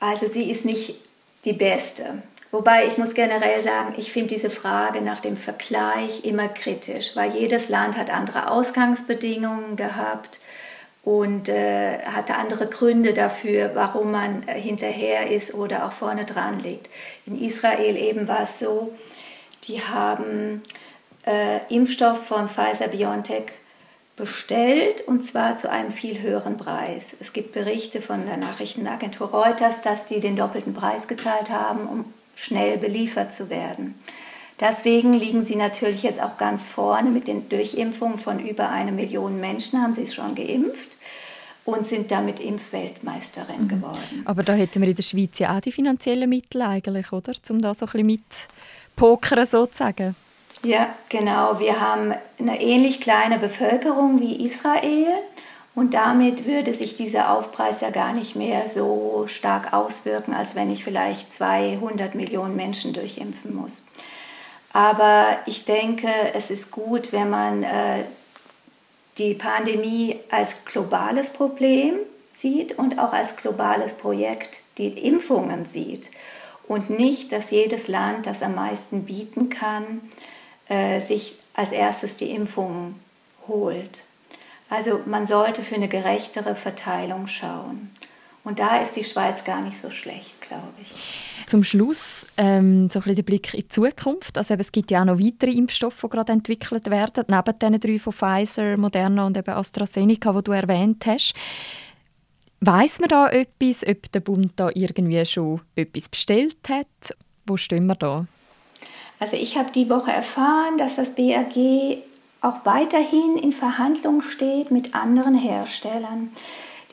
Also 0.00 0.28
sie 0.28 0.50
ist 0.50 0.64
nicht 0.64 1.07
die 1.48 1.54
beste. 1.54 2.22
Wobei 2.50 2.86
ich 2.86 2.96
muss 2.96 3.14
generell 3.14 3.60
sagen, 3.60 3.94
ich 3.98 4.12
finde 4.12 4.34
diese 4.34 4.50
Frage 4.50 5.02
nach 5.02 5.20
dem 5.20 5.36
Vergleich 5.36 6.24
immer 6.24 6.48
kritisch, 6.48 7.14
weil 7.14 7.34
jedes 7.34 7.68
Land 7.68 7.98
hat 7.98 8.10
andere 8.10 8.50
Ausgangsbedingungen 8.50 9.76
gehabt 9.76 10.40
und 11.04 11.48
äh, 11.48 11.98
hatte 12.00 12.34
andere 12.34 12.66
Gründe 12.66 13.12
dafür, 13.12 13.72
warum 13.74 14.12
man 14.12 14.46
äh, 14.46 14.60
hinterher 14.60 15.30
ist 15.30 15.54
oder 15.54 15.86
auch 15.86 15.92
vorne 15.92 16.24
dran 16.24 16.60
liegt. 16.60 16.88
In 17.26 17.40
Israel 17.40 17.96
eben 17.96 18.28
war 18.28 18.42
es 18.42 18.58
so, 18.58 18.94
die 19.64 19.82
haben 19.82 20.62
äh, 21.26 21.60
Impfstoff 21.68 22.26
von 22.26 22.48
Pfizer 22.48 22.88
BioNTech 22.88 23.44
bestellt 24.18 25.00
und 25.06 25.24
zwar 25.24 25.56
zu 25.56 25.70
einem 25.70 25.92
viel 25.92 26.20
höheren 26.20 26.58
Preis. 26.58 27.16
Es 27.20 27.32
gibt 27.32 27.52
Berichte 27.52 28.02
von 28.02 28.26
der 28.26 28.36
Nachrichtenagentur 28.36 29.28
Reuters, 29.28 29.80
dass 29.82 30.04
die 30.04 30.20
den 30.20 30.36
doppelten 30.36 30.74
Preis 30.74 31.08
gezahlt 31.08 31.48
haben, 31.48 31.88
um 31.88 32.04
schnell 32.36 32.76
beliefert 32.76 33.32
zu 33.32 33.48
werden. 33.48 33.94
Deswegen 34.60 35.14
liegen 35.14 35.44
sie 35.44 35.56
natürlich 35.56 36.02
jetzt 36.02 36.20
auch 36.20 36.36
ganz 36.36 36.66
vorne 36.66 37.10
mit 37.10 37.28
den 37.28 37.48
Durchimpfungen 37.48 38.18
von 38.18 38.40
über 38.40 38.70
eine 38.70 38.90
Million 38.90 39.40
Menschen, 39.40 39.80
haben 39.80 39.92
sie 39.92 40.02
es 40.02 40.14
schon 40.14 40.34
geimpft 40.34 40.96
und 41.64 41.86
sind 41.86 42.10
damit 42.10 42.40
Impfweltmeisterin 42.40 43.64
mhm. 43.64 43.68
geworden. 43.68 44.22
Aber 44.24 44.42
da 44.42 44.54
hätten 44.54 44.82
wir 44.82 44.88
in 44.88 44.94
der 44.96 45.02
Schweiz 45.02 45.38
ja 45.38 45.56
auch 45.56 45.60
die 45.60 45.70
finanziellen 45.70 46.28
Mittel 46.28 46.62
eigentlich, 46.62 47.12
oder? 47.12 47.32
Um 47.50 47.60
da 47.60 47.72
so 47.74 47.86
ein 47.86 47.92
bisschen 47.92 48.06
mit 48.06 48.22
pokern 48.96 49.46
sozusagen. 49.46 50.16
Ja, 50.64 50.92
genau. 51.08 51.60
Wir 51.60 51.80
haben 51.80 52.14
eine 52.38 52.60
ähnlich 52.60 53.00
kleine 53.00 53.38
Bevölkerung 53.38 54.20
wie 54.20 54.44
Israel 54.44 55.12
und 55.74 55.94
damit 55.94 56.46
würde 56.46 56.74
sich 56.74 56.96
dieser 56.96 57.32
Aufpreis 57.32 57.80
ja 57.80 57.90
gar 57.90 58.12
nicht 58.12 58.34
mehr 58.34 58.68
so 58.68 59.26
stark 59.28 59.72
auswirken, 59.72 60.34
als 60.34 60.56
wenn 60.56 60.72
ich 60.72 60.82
vielleicht 60.82 61.32
200 61.32 62.16
Millionen 62.16 62.56
Menschen 62.56 62.92
durchimpfen 62.92 63.54
muss. 63.54 63.82
Aber 64.72 65.38
ich 65.46 65.64
denke, 65.64 66.08
es 66.34 66.50
ist 66.50 66.72
gut, 66.72 67.12
wenn 67.12 67.30
man 67.30 67.62
äh, 67.62 68.04
die 69.18 69.34
Pandemie 69.34 70.18
als 70.30 70.64
globales 70.64 71.30
Problem 71.30 71.94
sieht 72.32 72.76
und 72.78 72.98
auch 72.98 73.12
als 73.12 73.36
globales 73.36 73.94
Projekt 73.94 74.58
die 74.78 74.88
Impfungen 74.88 75.64
sieht 75.64 76.10
und 76.66 76.90
nicht, 76.90 77.32
dass 77.32 77.50
jedes 77.50 77.88
Land, 77.88 78.26
das 78.26 78.42
am 78.42 78.54
meisten 78.54 79.04
bieten 79.04 79.48
kann, 79.48 80.02
äh, 80.68 81.00
sich 81.00 81.34
als 81.54 81.72
erstes 81.72 82.16
die 82.16 82.30
Impfungen 82.30 82.96
holt. 83.46 84.04
Also 84.70 85.00
man 85.06 85.26
sollte 85.26 85.62
für 85.62 85.76
eine 85.76 85.88
gerechtere 85.88 86.54
Verteilung 86.54 87.26
schauen. 87.26 87.90
Und 88.44 88.60
da 88.60 88.80
ist 88.80 88.96
die 88.96 89.04
Schweiz 89.04 89.44
gar 89.44 89.60
nicht 89.60 89.80
so 89.82 89.90
schlecht, 89.90 90.40
glaube 90.40 90.68
ich. 90.80 90.88
Zum 91.46 91.64
Schluss 91.64 92.26
ähm, 92.36 92.88
so 92.90 92.98
ein 92.98 93.02
bisschen 93.02 93.16
der 93.16 93.22
Blick 93.22 93.52
in 93.52 93.60
die 93.60 93.68
Zukunft. 93.68 94.38
Also 94.38 94.54
eben, 94.54 94.60
es 94.60 94.72
gibt 94.72 94.90
ja 94.90 95.02
auch 95.02 95.06
noch 95.06 95.18
weitere 95.18 95.50
Impfstoffe, 95.50 96.00
die 96.02 96.08
gerade 96.08 96.32
entwickelt 96.32 96.90
werden, 96.90 97.24
neben 97.28 97.58
den 97.58 97.80
drei 97.80 97.98
von 97.98 98.12
Pfizer, 98.12 98.76
Moderna 98.76 99.26
und 99.26 99.36
eben 99.36 99.50
AstraZeneca, 99.50 100.32
die 100.32 100.44
du 100.44 100.52
erwähnt 100.52 101.04
hast. 101.06 101.34
Weiß 102.60 103.00
man 103.00 103.08
da 103.08 103.28
etwas, 103.28 103.86
ob 103.86 104.10
der 104.12 104.20
Bund 104.20 104.52
da 104.56 104.70
irgendwie 104.74 105.24
schon 105.26 105.60
etwas 105.76 106.08
bestellt 106.08 106.68
hat? 106.68 106.86
Wo 107.46 107.56
stehen 107.56 107.86
wir 107.86 107.94
da? 107.94 108.26
Also 109.20 109.36
ich 109.36 109.56
habe 109.56 109.70
die 109.72 109.90
Woche 109.90 110.12
erfahren, 110.12 110.78
dass 110.78 110.96
das 110.96 111.14
BAG 111.14 111.56
auch 112.40 112.64
weiterhin 112.64 113.36
in 113.36 113.52
Verhandlungen 113.52 114.22
steht 114.22 114.70
mit 114.70 114.94
anderen 114.94 115.34
Herstellern. 115.34 116.30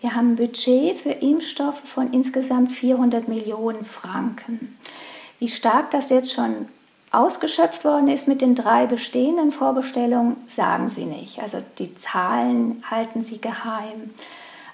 Wir 0.01 0.15
haben 0.15 0.33
ein 0.33 0.35
Budget 0.35 0.97
für 0.97 1.11
Impfstoffe 1.11 1.81
von 1.83 2.11
insgesamt 2.13 2.71
400 2.71 3.27
Millionen 3.27 3.85
Franken. 3.85 4.77
Wie 5.39 5.49
stark 5.49 5.91
das 5.91 6.09
jetzt 6.09 6.33
schon 6.33 6.67
ausgeschöpft 7.11 7.85
worden 7.85 8.07
ist 8.07 8.27
mit 8.27 8.41
den 8.41 8.55
drei 8.55 8.87
bestehenden 8.87 9.51
Vorbestellungen, 9.51 10.35
sagen 10.47 10.89
sie 10.89 11.05
nicht. 11.05 11.39
Also 11.39 11.59
die 11.79 11.95
Zahlen 11.95 12.83
halten 12.89 13.21
sie 13.21 13.39
geheim. 13.39 14.11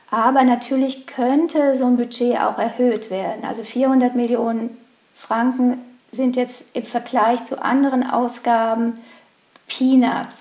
Aber 0.10 0.44
natürlich 0.44 1.08
könnte 1.08 1.78
so 1.78 1.86
ein 1.86 1.98
Budget 1.98 2.40
auch 2.40 2.58
erhöht 2.58 3.10
werden. 3.10 3.46
Also 3.46 3.64
400 3.64 4.16
Millionen 4.16 4.78
Franken 5.16 5.80
sind 6.12 6.36
jetzt 6.36 6.64
im 6.74 6.84
Vergleich 6.84 7.44
zu 7.44 7.62
anderen 7.62 8.10
Ausgaben 8.10 8.98
Peanuts. 9.68 10.36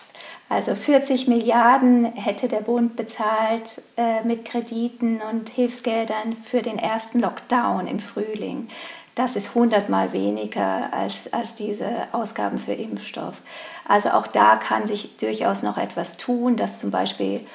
Also 0.48 0.74
40 0.74 1.28
Milliarden 1.28 2.06
hätte 2.16 2.48
der 2.48 2.60
Bund 2.60 2.96
bezahlt 2.96 3.82
äh, 3.96 4.22
mit 4.24 4.44
Krediten 4.44 5.20
und 5.30 5.48
Hilfsgeldern 5.48 6.36
für 6.42 6.60
den 6.60 6.76
ersten 6.76 7.20
Lockdown 7.20 7.86
im 7.86 8.00
Frühling. 8.00 8.68
Das 9.14 9.36
ist 9.36 9.54
hundertmal 9.54 10.12
weniger 10.12 10.92
als, 10.92 11.32
als 11.32 11.54
diese 11.54 11.88
Ausgaben 12.10 12.58
für 12.58 12.72
Impfstoff. 12.72 13.42
Also 13.86 14.10
auch 14.10 14.26
da 14.26 14.56
kann 14.56 14.88
sich 14.88 15.16
durchaus 15.18 15.62
noch 15.62 15.78
etwas 15.78 16.16
tun, 16.16 16.56
dass 16.56 16.80
zum 16.80 16.90
Beispiel 16.90 17.46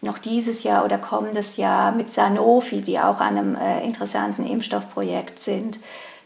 noch 0.00 0.18
dieses 0.18 0.62
Jahr 0.62 0.84
oder 0.84 0.98
kommendes 0.98 1.56
Jahr 1.56 1.92
mit 1.92 2.12
Sanofi, 2.12 2.80
die 2.80 2.98
auch 2.98 3.20
an 3.20 3.36
einem 3.36 3.56
äh, 3.56 3.84
interessanten 3.84 4.46
Impfstoffprojekt 4.46 5.42
sind, 5.42 5.78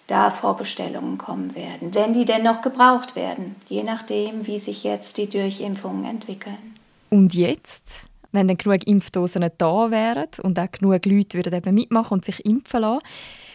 da 0.09 0.31
Vorbestellungen 0.31 1.18
kommen 1.18 1.55
werden, 1.55 1.94
wenn 1.94 2.14
die 2.14 2.25
denn 2.25 2.42
noch 2.42 2.62
gebraucht 2.62 3.14
werden, 3.14 3.55
je 3.68 3.85
nachdem, 3.85 4.47
wie 4.47 4.59
sich 4.59 4.83
jetzt 4.83 5.18
die 5.18 5.29
Durchimpfungen 5.29 6.05
entwickeln. 6.05 6.75
Und 7.11 7.35
jetzt, 7.35 8.09
wenn 8.33 8.49
dann 8.49 8.57
genug 8.57 8.87
Impfdosen 8.87 9.49
da 9.57 9.90
wären 9.90 10.29
und 10.42 10.59
auch 10.59 10.73
genug 10.73 11.05
Leute 11.07 11.37
würden 11.37 11.55
eben 11.55 11.75
mitmachen 11.75 12.14
und 12.14 12.25
sich 12.25 12.44
impfen 12.44 12.81
lassen, 12.81 13.03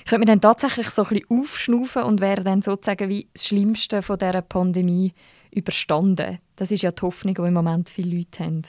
könnte 0.06 0.20
man 0.20 0.28
dann 0.28 0.42
tatsächlich 0.42 0.90
so 0.90 1.04
ein 1.04 1.10
bisschen 1.10 1.40
aufschnaufen 1.40 2.04
und 2.04 2.22
wäre 2.22 2.44
dann 2.44 2.62
sozusagen 2.62 3.10
wie 3.10 3.28
das 3.34 3.48
Schlimmste 3.48 4.02
von 4.02 4.20
dieser 4.20 4.42
Pandemie 4.42 5.14
überstanden. 5.52 6.40
Das 6.56 6.72
ist 6.72 6.84
ja 6.84 6.92
die 6.92 7.02
Hoffnung, 7.02 7.34
die 7.36 7.42
im 7.42 7.54
Moment 7.54 7.90
viele 7.90 8.18
Leute 8.18 8.44
haben. 8.44 8.64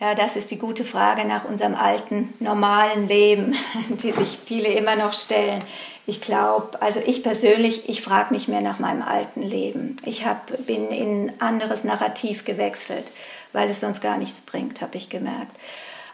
Ja, 0.00 0.14
das 0.14 0.36
ist 0.36 0.52
die 0.52 0.58
gute 0.58 0.84
Frage 0.84 1.24
nach 1.24 1.44
unserem 1.44 1.74
alten, 1.74 2.32
normalen 2.38 3.08
Leben, 3.08 3.56
die 3.88 4.12
sich 4.12 4.38
viele 4.46 4.68
immer 4.68 4.94
noch 4.94 5.12
stellen. 5.12 5.62
Ich 6.06 6.20
glaube, 6.20 6.80
also 6.80 7.00
ich 7.04 7.22
persönlich, 7.22 7.88
ich 7.88 8.00
frage 8.00 8.32
nicht 8.32 8.48
mehr 8.48 8.60
nach 8.60 8.78
meinem 8.78 9.02
alten 9.02 9.42
Leben. 9.42 9.96
Ich 10.04 10.24
hab, 10.24 10.46
bin 10.66 10.88
in 10.88 11.26
ein 11.26 11.40
anderes 11.40 11.84
Narrativ 11.84 12.44
gewechselt, 12.44 13.04
weil 13.52 13.68
es 13.68 13.80
sonst 13.80 14.00
gar 14.00 14.18
nichts 14.18 14.40
bringt, 14.40 14.80
habe 14.80 14.96
ich 14.96 15.10
gemerkt. 15.10 15.54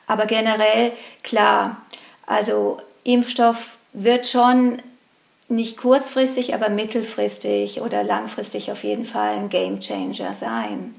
Aber 0.07 0.27
generell, 0.27 0.92
klar, 1.23 1.77
also 2.27 2.81
Impfstoff 3.05 3.77
wird 3.92 4.27
schon 4.27 4.81
nicht 5.49 5.77
kurzfristig, 5.77 6.55
aber 6.55 6.70
mittelfristig 6.70 7.83
oder 7.83 8.03
langfristig 8.03 8.73
auf 8.73 8.83
jeden 8.83 9.05
Fall 9.05 9.37
ein 9.37 9.51
Game 9.51 9.81
Changer 9.81 10.35
sein, 10.40 10.94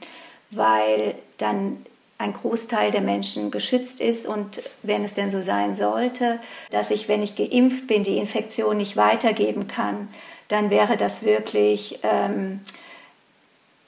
weil 0.52 1.15
dann 1.39 1.86
ein 2.17 2.34
Großteil 2.34 2.91
der 2.91 3.01
Menschen 3.01 3.51
geschützt 3.51 3.99
ist 3.99 4.25
und 4.25 4.62
wenn 4.84 5.04
es 5.04 5.15
denn 5.15 5.32
so 5.32 5.41
sein 5.41 5.75
sollte, 5.75 6.39
dass 6.71 6.91
ich, 6.91 7.10
wenn 7.10 7.21
ich 7.21 7.36
geimpft 7.36 7.88
bin, 7.88 8.04
die 8.04 8.17
Infektion 8.17 8.78
nicht 8.78 8.95
weitergeben 8.95 9.67
kann, 9.67 10.08
dann 10.47 10.69
wäre 10.69 10.95
das 10.95 11.23
wirklich 11.23 11.99
ähm, 12.04 12.62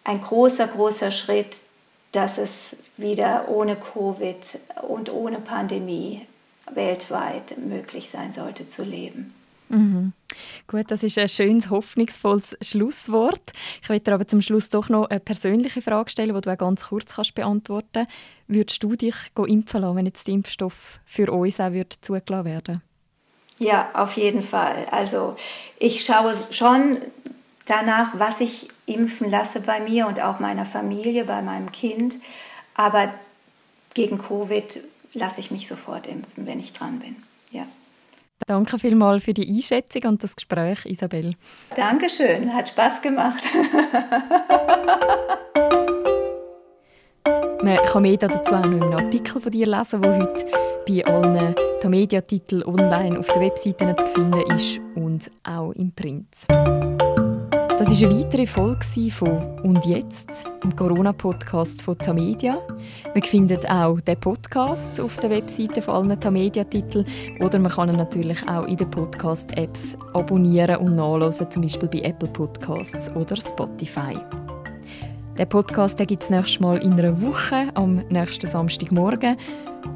ein 0.04 0.22
großer, 0.22 0.68
großer 0.68 1.12
Schritt, 1.12 1.58
dass 2.12 2.38
es 2.38 2.76
wieder 2.98 3.48
ohne 3.48 3.76
Covid 3.76 4.60
und 4.88 5.12
ohne 5.12 5.40
Pandemie 5.40 6.26
weltweit 6.72 7.58
möglich 7.58 8.10
sein 8.10 8.34
sollte 8.34 8.68
zu 8.68 8.84
leben. 8.84 9.34
Mhm. 9.70 10.14
Gut, 10.68 10.92
das 10.92 11.04
ist 11.04 11.18
ein 11.18 11.30
schönes, 11.30 11.70
hoffnungsvolles 11.70 12.58
Schlusswort. 12.62 13.52
Ich 13.82 13.90
möchte 13.90 14.12
dir 14.12 14.16
aber 14.16 14.28
zum 14.28 14.42
Schluss 14.42 14.70
doch 14.70 14.90
noch 14.90 15.10
eine 15.10 15.20
persönliche 15.20 15.82
Frage 15.82 16.10
stellen, 16.10 16.36
die 16.36 16.42
du 16.42 16.52
auch 16.52 16.58
ganz 16.58 16.86
kurz 16.86 17.14
kannst 17.14 17.36
beantworten 17.36 17.88
kannst. 17.94 18.12
Würdest 18.48 18.84
du 18.84 18.96
dich 18.96 19.16
impfen 19.36 19.82
lassen, 19.82 19.96
wenn 19.96 20.06
jetzt 20.06 20.28
der 20.28 20.36
Impfstoff 20.36 21.00
für 21.06 21.32
uns 21.32 21.60
auch 21.60 21.72
zugelassen 22.02 22.46
werden 22.46 22.82
Ja, 23.60 23.90
auf 23.94 24.18
jeden 24.18 24.44
Fall. 24.44 24.88
Also 24.92 25.38
ich 25.80 26.06
schaue 26.06 26.36
schon 26.52 26.98
danach, 27.66 28.20
was 28.20 28.42
ich 28.42 28.68
impfen 28.86 29.30
lasse 29.30 29.62
bei 29.62 29.80
mir 29.80 30.08
und 30.08 30.22
auch 30.22 30.40
meiner 30.40 30.66
Familie, 30.66 31.26
bei 31.26 31.42
meinem 31.42 31.72
Kind. 31.72 32.16
Aber 32.76 33.14
gegen 33.94 34.18
Covid 34.18 34.82
lasse 35.14 35.40
ich 35.40 35.52
mich 35.52 35.68
sofort 35.68 36.08
impfen, 36.08 36.46
wenn 36.46 36.60
ich 36.60 36.74
dran 36.74 37.00
bin. 37.00 37.16
Ja. 37.52 37.68
Danke 38.46 38.78
vielmals 38.78 39.24
für 39.24 39.34
die 39.34 39.48
Einschätzung 39.48 40.04
und 40.04 40.24
das 40.24 40.36
Gespräch, 40.36 40.86
Isabel. 40.86 41.34
Dankeschön, 41.76 42.54
hat 42.54 42.70
Spaß 42.70 43.02
gemacht. 43.02 43.44
Man 47.64 47.78
kann 47.78 48.04
mehr 48.04 48.18
dazu 48.18 48.54
auch 48.54 48.66
noch 48.66 48.82
einen 48.82 48.94
Artikel 48.94 49.42
von 49.42 49.52
dir 49.52 49.68
lesen, 49.68 50.02
der 50.02 50.20
heute 50.20 50.46
bei 50.88 51.04
allen 51.06 51.56
Tamedia-Titeln 51.82 52.64
online 52.64 53.20
auf 53.20 53.28
der 53.28 53.42
Webseite 53.42 53.96
zu 53.96 54.08
finden 54.08 54.52
ist 54.56 54.80
und 54.96 55.30
auch 55.44 55.72
im 55.72 55.92
Print. 55.92 56.48
Das 57.78 58.02
war 58.02 58.10
eine 58.10 58.20
weitere 58.20 58.48
Folge 58.48 59.12
von 59.12 59.60
«Und 59.62 59.86
jetzt?» 59.86 60.46
im 60.64 60.76
Corona-Podcast 60.76 61.84
von 61.84 61.96
Tamedia. 61.96 62.58
Man 63.14 63.22
findet 63.22 63.70
auch 63.70 64.02
den 64.02 64.20
Podcast 64.20 65.00
auf 65.00 65.16
der 65.20 65.30
Webseite 65.30 65.84
von 65.84 65.94
allen 66.10 66.20
Tamedia-Titeln 66.20 67.06
oder 67.40 67.60
man 67.60 67.72
kann 67.72 67.90
ihn 67.90 67.98
natürlich 67.98 68.40
auch 68.48 68.66
in 68.66 68.78
den 68.78 68.90
Podcast-Apps 68.90 69.96
abonnieren 70.16 70.78
und 70.78 70.96
nachlesen, 70.96 71.52
zum 71.52 71.62
Beispiel 71.62 71.88
bei 71.88 72.00
Apple 72.00 72.30
Podcasts 72.30 73.16
oder 73.16 73.36
Spotify. 73.36 74.18
Den 75.38 75.48
Podcast 75.48 76.00
gibt 76.00 76.24
es 76.24 76.32
nächstes 76.32 76.60
Mal 76.60 76.82
in 76.82 76.94
einer 76.94 77.22
Woche, 77.22 77.68
am 77.76 77.98
nächsten 78.10 78.48
Samstagmorgen. 78.48 79.38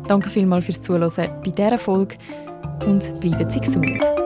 Danke 0.08 0.30
vielmals 0.30 0.66
fürs 0.66 0.84
Zuhören 0.84 1.12
bei 1.44 1.50
dieser 1.50 1.80
Folge 1.80 2.16
und 2.86 3.20
bleiben 3.20 3.50
Sie 3.50 3.60
gesund. 3.60 4.21